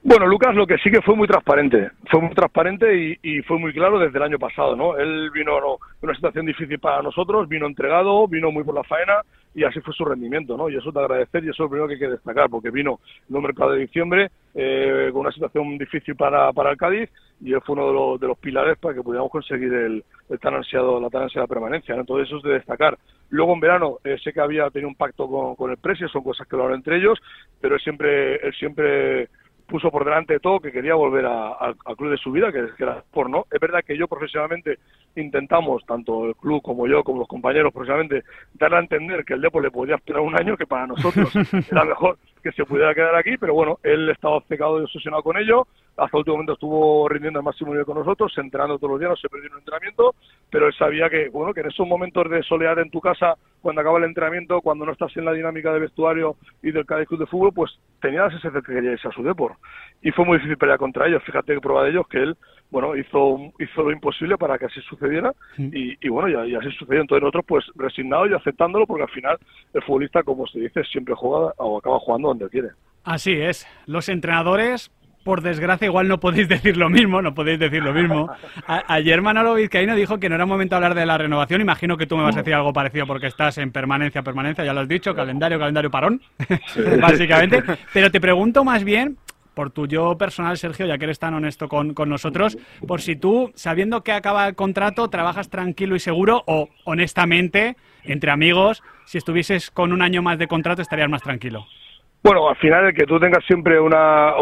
Bueno, 0.03 0.27
Lucas 0.27 0.55
lo 0.55 0.65
que 0.65 0.77
sí 0.77 0.89
que 0.89 1.01
fue 1.01 1.15
muy 1.15 1.27
transparente, 1.27 1.91
fue 2.09 2.21
muy 2.21 2.33
transparente 2.33 3.17
y, 3.21 3.41
fue 3.41 3.59
muy 3.59 3.73
claro 3.73 3.99
desde 3.99 4.17
el 4.17 4.23
año 4.23 4.39
pasado, 4.39 4.75
¿no? 4.75 4.95
Él 4.95 5.31
vino 5.31 5.57
en 5.57 5.63
una 6.01 6.15
situación 6.15 6.45
difícil 6.45 6.79
para 6.79 7.01
nosotros, 7.01 7.49
vino 7.49 7.65
entregado, 7.65 8.25
vino 8.27 8.51
muy 8.51 8.63
por 8.63 8.75
la 8.75 8.83
faena 8.83 9.21
y 9.57 9.63
así 9.63 9.81
fue 9.81 9.91
su 9.95 10.05
rendimiento, 10.05 10.55
¿no? 10.55 10.69
Y 10.69 10.75
eso 10.75 10.91
te 10.91 10.99
agradecer 10.99 11.43
y 11.43 11.49
eso 11.49 11.53
es 11.53 11.59
lo 11.61 11.69
primero 11.69 11.87
que 11.87 11.95
hay 11.95 11.99
que 11.99 12.09
destacar, 12.09 12.47
porque 12.47 12.69
vino 12.69 12.99
en 13.27 13.35
un 13.35 13.41
mercado 13.41 13.71
de 13.71 13.79
diciembre 13.79 14.29
eh, 14.53 15.09
con 15.11 15.21
una 15.21 15.31
situación 15.31 15.79
difícil 15.79 16.15
para, 16.15 16.53
para 16.53 16.69
el 16.69 16.77
Cádiz 16.77 17.09
y 17.41 17.53
él 17.53 17.61
fue 17.65 17.73
uno 17.73 17.87
de 17.87 17.93
los, 17.93 18.19
de 18.19 18.27
los 18.27 18.37
pilares 18.37 18.77
para 18.77 18.93
que 18.93 19.01
pudiéramos 19.01 19.31
conseguir 19.31 19.73
el, 19.73 20.03
tan 20.39 20.53
ansiado, 20.53 21.01
la 21.01 21.09
tan 21.09 21.23
ansiada 21.23 21.47
permanencia. 21.47 21.95
¿no? 21.95 22.01
Entonces 22.01 22.27
eso 22.27 22.37
es 22.37 22.43
de 22.43 22.53
destacar. 22.53 22.99
Luego 23.31 23.55
en 23.55 23.59
verano 23.59 23.97
eh, 24.03 24.17
sé 24.23 24.31
que 24.31 24.41
había 24.41 24.69
tenido 24.69 24.89
un 24.89 24.95
pacto 24.95 25.27
con, 25.27 25.55
con 25.55 25.71
el 25.71 25.77
Presi, 25.77 26.07
son 26.07 26.23
cosas 26.23 26.47
que 26.47 26.55
lo 26.55 26.65
hablan 26.65 26.77
entre 26.77 26.97
ellos, 26.97 27.17
pero 27.59 27.73
él 27.73 27.81
siempre, 27.81 28.35
él 28.35 28.53
siempre 28.59 29.27
puso 29.67 29.91
por 29.91 30.05
delante 30.05 30.33
de 30.33 30.39
todo 30.39 30.59
que 30.59 30.71
quería 30.71 30.95
volver 30.95 31.25
al 31.25 31.75
club 31.97 32.11
de 32.11 32.17
su 32.17 32.31
vida, 32.31 32.51
que, 32.51 32.69
era 32.79 33.03
por 33.11 33.29
no. 33.29 33.45
Es 33.51 33.59
verdad 33.59 33.83
que 33.85 33.97
yo 33.97 34.07
profesionalmente 34.07 34.79
intentamos, 35.15 35.85
tanto 35.85 36.25
el 36.25 36.35
club 36.35 36.61
como 36.61 36.87
yo, 36.87 37.03
como 37.03 37.19
los 37.19 37.27
compañeros 37.27 37.73
profesionalmente, 37.73 38.23
darle 38.53 38.77
a 38.77 38.81
entender 38.81 39.25
que 39.25 39.33
el 39.33 39.41
Depor 39.41 39.63
le 39.63 39.71
podía 39.71 39.95
esperar 39.95 40.21
un 40.21 40.35
año, 40.35 40.55
que 40.55 40.65
para 40.65 40.87
nosotros 40.87 41.29
era 41.71 41.83
mejor 41.83 42.17
que 42.41 42.51
se 42.51 42.65
pudiera 42.65 42.93
quedar 42.93 43.15
aquí, 43.15 43.37
pero 43.37 43.53
bueno, 43.53 43.79
él 43.83 44.09
estaba 44.09 44.37
obcecado 44.37 44.79
y 44.79 44.83
obsesionado 44.83 45.23
con 45.23 45.37
ello. 45.37 45.67
Hasta 45.97 46.15
el 46.15 46.19
último 46.19 46.35
momento 46.35 46.53
estuvo 46.53 47.09
rindiendo 47.09 47.39
al 47.39 47.45
máximo 47.45 47.71
nivel 47.71 47.85
con 47.85 47.97
nosotros, 47.97 48.31
entrenando 48.37 48.77
todos 48.77 48.91
los 48.91 48.99
días, 48.99 49.09
no 49.09 49.15
se 49.17 49.29
perdió 49.29 49.49
un 49.51 49.57
entrenamiento, 49.57 50.15
pero 50.49 50.67
él 50.67 50.73
sabía 50.75 51.09
que, 51.09 51.29
bueno, 51.29 51.53
que 51.53 51.61
en 51.61 51.67
esos 51.67 51.87
momentos 51.87 52.29
de 52.29 52.43
soledad 52.43 52.79
en 52.79 52.91
tu 52.91 53.01
casa, 53.01 53.35
cuando 53.67 53.81
acaba 53.81 53.97
el 53.97 54.05
entrenamiento, 54.05 54.61
cuando 54.61 54.85
no 54.85 54.93
estás 54.93 55.11
en 55.17 55.25
la 55.25 55.33
dinámica 55.33 55.73
de 55.73 55.79
vestuario 55.81 56.37
y 56.63 56.71
del 56.71 56.85
Cádiz 56.85 57.09
Club 57.09 57.19
de 57.19 57.25
Fútbol, 57.25 57.51
pues 57.53 57.77
tenía 57.99 58.25
ese 58.27 58.49
que 58.49 58.61
quería 58.61 58.93
irse 58.93 59.09
a 59.09 59.11
su 59.11 59.23
Depor. 59.23 59.57
Y 60.01 60.11
fue 60.11 60.23
muy 60.23 60.37
difícil 60.37 60.57
pelear 60.57 60.77
contra 60.77 61.05
ellos. 61.05 61.21
Fíjate 61.25 61.53
que 61.53 61.59
prueba 61.59 61.83
de 61.83 61.89
ellos 61.89 62.07
que 62.07 62.19
él 62.19 62.37
bueno, 62.71 62.95
hizo, 62.95 63.51
hizo 63.59 63.83
lo 63.83 63.91
imposible 63.91 64.37
para 64.37 64.57
que 64.57 64.67
así 64.67 64.79
sucediera 64.83 65.33
y, 65.57 66.07
bueno, 66.07 66.45
y, 66.45 66.55
así 66.55 66.71
sucedió. 66.79 67.01
Entonces 67.01 67.23
nosotros 67.23 67.43
pues 67.45 67.65
resignados 67.75 68.29
y 68.29 68.35
aceptándolo 68.35 68.87
porque 68.87 69.03
al 69.03 69.09
final 69.09 69.37
el 69.73 69.83
futbolista, 69.83 70.23
como 70.23 70.47
se 70.47 70.61
dice, 70.61 70.85
siempre 70.85 71.13
juega 71.13 71.51
o 71.57 71.79
acaba 71.79 71.99
jugando 71.99 72.29
donde 72.29 72.47
quiere. 72.47 72.69
Así 73.03 73.33
es. 73.33 73.67
Los 73.85 74.07
entrenadores, 74.07 74.91
por 75.27 75.41
desgracia, 75.41 75.87
igual 75.87 76.07
no 76.07 76.21
podéis 76.21 76.47
decir 76.47 76.77
lo 76.77 76.89
mismo, 76.89 77.21
no 77.21 77.33
podéis 77.33 77.59
decir 77.59 77.83
lo 77.83 77.93
mismo. 77.93 78.31
ayer 78.87 79.21
Manolo 79.21 79.55
Vizcaíno 79.55 79.93
dijo 79.93 80.19
que 80.19 80.29
no 80.29 80.35
era 80.35 80.45
momento 80.45 80.75
de 80.75 80.77
hablar 80.77 80.95
de 80.95 81.05
la 81.05 81.17
renovación. 81.17 81.59
Imagino 81.59 81.97
que 81.97 82.07
tú 82.07 82.15
me 82.15 82.23
vas 82.23 82.37
a 82.37 82.39
decir 82.39 82.53
algo 82.53 82.71
parecido 82.71 83.05
porque 83.05 83.27
estás 83.27 83.57
en 83.57 83.73
permanencia, 83.73 84.23
permanencia, 84.23 84.63
ya 84.63 84.71
lo 84.71 84.79
has 84.79 84.87
dicho, 84.87 85.13
calendario, 85.13 85.59
calendario 85.59 85.91
parón, 85.91 86.21
básicamente. 87.01 87.61
Pero 87.91 88.09
te 88.09 88.21
pregunto 88.21 88.63
más 88.63 88.85
bien 88.85 89.17
por 89.53 89.69
tu 89.69 89.85
yo 89.85 90.17
personal, 90.17 90.57
Sergio, 90.57 90.85
ya 90.85 90.97
que 90.97 91.03
eres 91.03 91.19
tan 91.19 91.33
honesto 91.33 91.67
con, 91.67 91.93
nosotros, 92.07 92.57
por 92.87 93.01
si 93.01 93.17
tú, 93.17 93.51
sabiendo 93.53 94.03
que 94.03 94.13
acaba 94.13 94.47
el 94.47 94.55
contrato, 94.55 95.09
trabajas 95.09 95.49
tranquilo 95.49 95.97
y 95.97 95.99
seguro 95.99 96.41
o, 96.47 96.69
honestamente, 96.85 97.75
entre 98.03 98.31
amigos, 98.31 98.81
si 99.03 99.17
estuvieses 99.17 99.71
con 99.71 99.91
un 99.91 100.01
año 100.01 100.21
más 100.21 100.39
de 100.39 100.47
contrato, 100.47 100.81
estarías 100.81 101.09
más 101.09 101.21
tranquilo. 101.21 101.67
Bueno, 102.27 102.49
al 102.49 102.57
final 102.57 102.87
el 102.87 102.93
que 102.93 103.05
tú 103.05 103.17
tengas 103.21 103.41
siempre 103.45 103.79
una, 103.79 104.35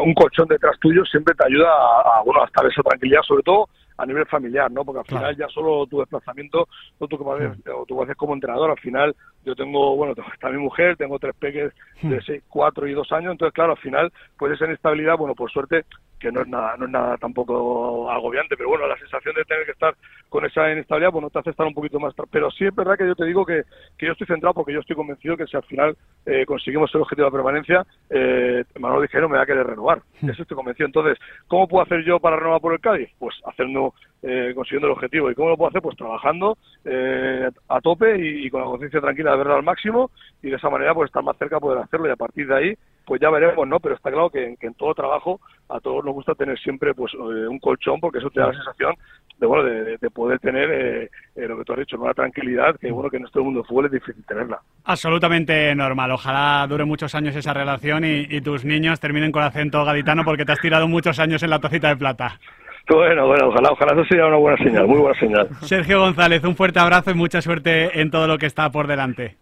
un 0.00 0.14
colchón 0.14 0.48
detrás 0.48 0.78
tuyo 0.80 1.04
siempre 1.04 1.34
te 1.34 1.44
ayuda 1.46 1.68
a, 1.68 2.22
bueno, 2.24 2.40
a 2.40 2.46
estar 2.46 2.64
esa 2.64 2.82
tranquilidad, 2.82 3.20
sobre 3.20 3.42
todo 3.42 3.68
a 3.98 4.06
nivel 4.06 4.24
familiar, 4.24 4.72
¿no? 4.72 4.82
Porque 4.82 5.00
al 5.00 5.04
final 5.04 5.36
ya 5.36 5.46
solo 5.48 5.86
tu 5.86 5.98
desplazamiento, 5.98 6.66
o 6.98 7.06
tú, 7.06 7.18
que 7.18 7.44
haces, 7.44 7.58
o 7.76 7.84
tú 7.84 8.02
haces 8.02 8.16
como 8.16 8.32
entrenador, 8.32 8.70
al 8.70 8.78
final 8.78 9.14
yo 9.44 9.54
tengo, 9.54 9.96
bueno, 9.96 10.14
está 10.32 10.48
mi 10.50 10.58
mujer, 10.58 10.96
tengo 10.96 11.18
tres 11.18 11.34
peques 11.38 11.72
de 12.02 12.20
seis, 12.22 12.42
cuatro 12.48 12.86
y 12.86 12.94
dos 12.94 13.10
años, 13.12 13.32
entonces 13.32 13.54
claro, 13.54 13.72
al 13.72 13.78
final, 13.78 14.12
pues 14.38 14.52
esa 14.52 14.66
inestabilidad, 14.66 15.16
bueno, 15.16 15.34
por 15.34 15.50
suerte, 15.50 15.84
que 16.22 16.30
no 16.30 16.42
es 16.42 16.48
nada, 16.48 16.76
no 16.78 16.84
es 16.84 16.90
nada 16.90 17.16
tampoco 17.16 18.08
agobiante, 18.08 18.56
pero 18.56 18.68
bueno, 18.68 18.86
la 18.86 18.96
sensación 18.96 19.34
de 19.34 19.44
tener 19.44 19.66
que 19.66 19.72
estar 19.72 19.94
con 20.28 20.44
esa 20.46 20.70
inestabilidad, 20.70 21.10
pues 21.10 21.22
no 21.22 21.30
te 21.30 21.40
hace 21.40 21.50
estar 21.50 21.66
un 21.66 21.74
poquito 21.74 21.98
más, 21.98 22.14
pero 22.30 22.48
sí 22.52 22.64
es 22.64 22.74
verdad 22.74 22.96
que 22.96 23.06
yo 23.06 23.16
te 23.16 23.24
digo 23.24 23.44
que, 23.44 23.62
que 23.98 24.06
yo 24.06 24.12
estoy 24.12 24.28
centrado 24.28 24.54
porque 24.54 24.72
yo 24.72 24.80
estoy 24.80 24.94
convencido 24.94 25.36
que 25.36 25.46
si 25.46 25.56
al 25.56 25.64
final 25.64 25.96
eh, 26.24 26.46
conseguimos 26.46 26.94
el 26.94 27.00
objetivo 27.00 27.26
de 27.26 27.32
permanencia, 27.32 27.84
eh, 28.08 28.64
Manuel 28.78 29.08
no 29.12 29.28
me 29.28 29.36
va 29.36 29.42
a 29.42 29.46
querer 29.46 29.66
renovar, 29.66 30.00
eso 30.22 30.42
estoy 30.42 30.56
convencido. 30.56 30.86
Entonces, 30.86 31.18
¿cómo 31.48 31.66
puedo 31.66 31.84
hacer 31.84 32.04
yo 32.04 32.20
para 32.20 32.36
renovar 32.36 32.60
por 32.60 32.72
el 32.72 32.80
Cádiz? 32.80 33.10
Pues 33.18 33.34
haciendo, 33.44 33.92
eh, 34.22 34.52
consiguiendo 34.54 34.86
el 34.86 34.92
objetivo. 34.92 35.30
¿Y 35.30 35.34
cómo 35.34 35.50
lo 35.50 35.56
puedo 35.56 35.70
hacer? 35.70 35.82
Pues 35.82 35.96
trabajando 35.96 36.56
eh, 36.84 37.50
a 37.68 37.80
tope 37.80 38.16
y, 38.18 38.46
y 38.46 38.50
con 38.50 38.60
la 38.60 38.66
conciencia 38.68 39.00
tranquila 39.00 39.32
de 39.32 39.38
verlo 39.38 39.56
al 39.56 39.62
máximo 39.62 40.10
y 40.42 40.50
de 40.50 40.56
esa 40.56 40.70
manera 40.70 40.94
pues 40.94 41.08
estar 41.08 41.22
más 41.22 41.36
cerca 41.36 41.60
poder 41.60 41.82
hacerlo 41.82 42.08
y 42.08 42.10
a 42.10 42.16
partir 42.16 42.46
de 42.46 42.56
ahí 42.56 42.74
pues 43.04 43.20
ya 43.20 43.30
veremos, 43.30 43.66
¿no? 43.66 43.80
Pero 43.80 43.94
está 43.94 44.10
claro 44.10 44.30
que, 44.30 44.56
en 44.60 44.74
todo 44.74 44.94
trabajo 44.94 45.40
a 45.68 45.80
todos 45.80 46.04
nos 46.04 46.14
gusta 46.14 46.34
tener 46.34 46.58
siempre 46.58 46.94
pues 46.94 47.12
eh, 47.14 47.46
un 47.48 47.58
colchón 47.58 47.98
porque 48.00 48.18
eso 48.18 48.30
te 48.30 48.40
da 48.40 48.48
la 48.48 48.54
sensación 48.54 48.94
de 49.38 49.46
bueno 49.46 49.64
de, 49.64 49.98
poder 50.10 50.38
tener 50.38 50.70
eh, 50.70 51.10
eh, 51.34 51.48
lo 51.48 51.58
que 51.58 51.64
tú 51.64 51.72
has 51.72 51.78
dicho, 51.80 51.98
una 51.98 52.14
tranquilidad 52.14 52.76
que 52.78 52.90
bueno 52.90 53.10
que 53.10 53.16
en 53.16 53.24
este 53.24 53.40
mundo 53.40 53.60
de 53.60 53.66
fútbol 53.66 53.86
es 53.86 53.92
difícil 53.92 54.24
tenerla. 54.26 54.60
Absolutamente 54.84 55.74
normal. 55.74 56.10
Ojalá 56.12 56.66
dure 56.68 56.84
muchos 56.84 57.14
años 57.14 57.34
esa 57.34 57.54
relación 57.54 58.04
y, 58.04 58.26
y 58.28 58.40
tus 58.40 58.64
niños 58.64 59.00
terminen 59.00 59.32
con 59.32 59.42
acento 59.42 59.84
gaditano 59.84 60.24
porque 60.24 60.44
te 60.44 60.52
has 60.52 60.60
tirado 60.60 60.86
muchos 60.86 61.18
años 61.18 61.42
en 61.42 61.50
la 61.50 61.58
tacita 61.58 61.88
de 61.88 61.96
plata. 61.96 62.38
Bueno, 62.88 63.26
bueno, 63.26 63.48
ojalá, 63.48 63.70
ojalá 63.70 63.92
eso 63.92 64.04
sea 64.04 64.26
una 64.26 64.36
buena 64.36 64.58
señal, 64.62 64.86
muy 64.86 64.98
buena 64.98 65.18
señal. 65.18 65.48
Sergio 65.62 66.00
González, 66.00 66.44
un 66.44 66.56
fuerte 66.56 66.80
abrazo 66.80 67.10
y 67.10 67.14
mucha 67.14 67.40
suerte 67.40 68.00
en 68.00 68.10
todo 68.10 68.26
lo 68.26 68.38
que 68.38 68.46
está 68.46 68.70
por 68.70 68.86
delante. 68.86 69.36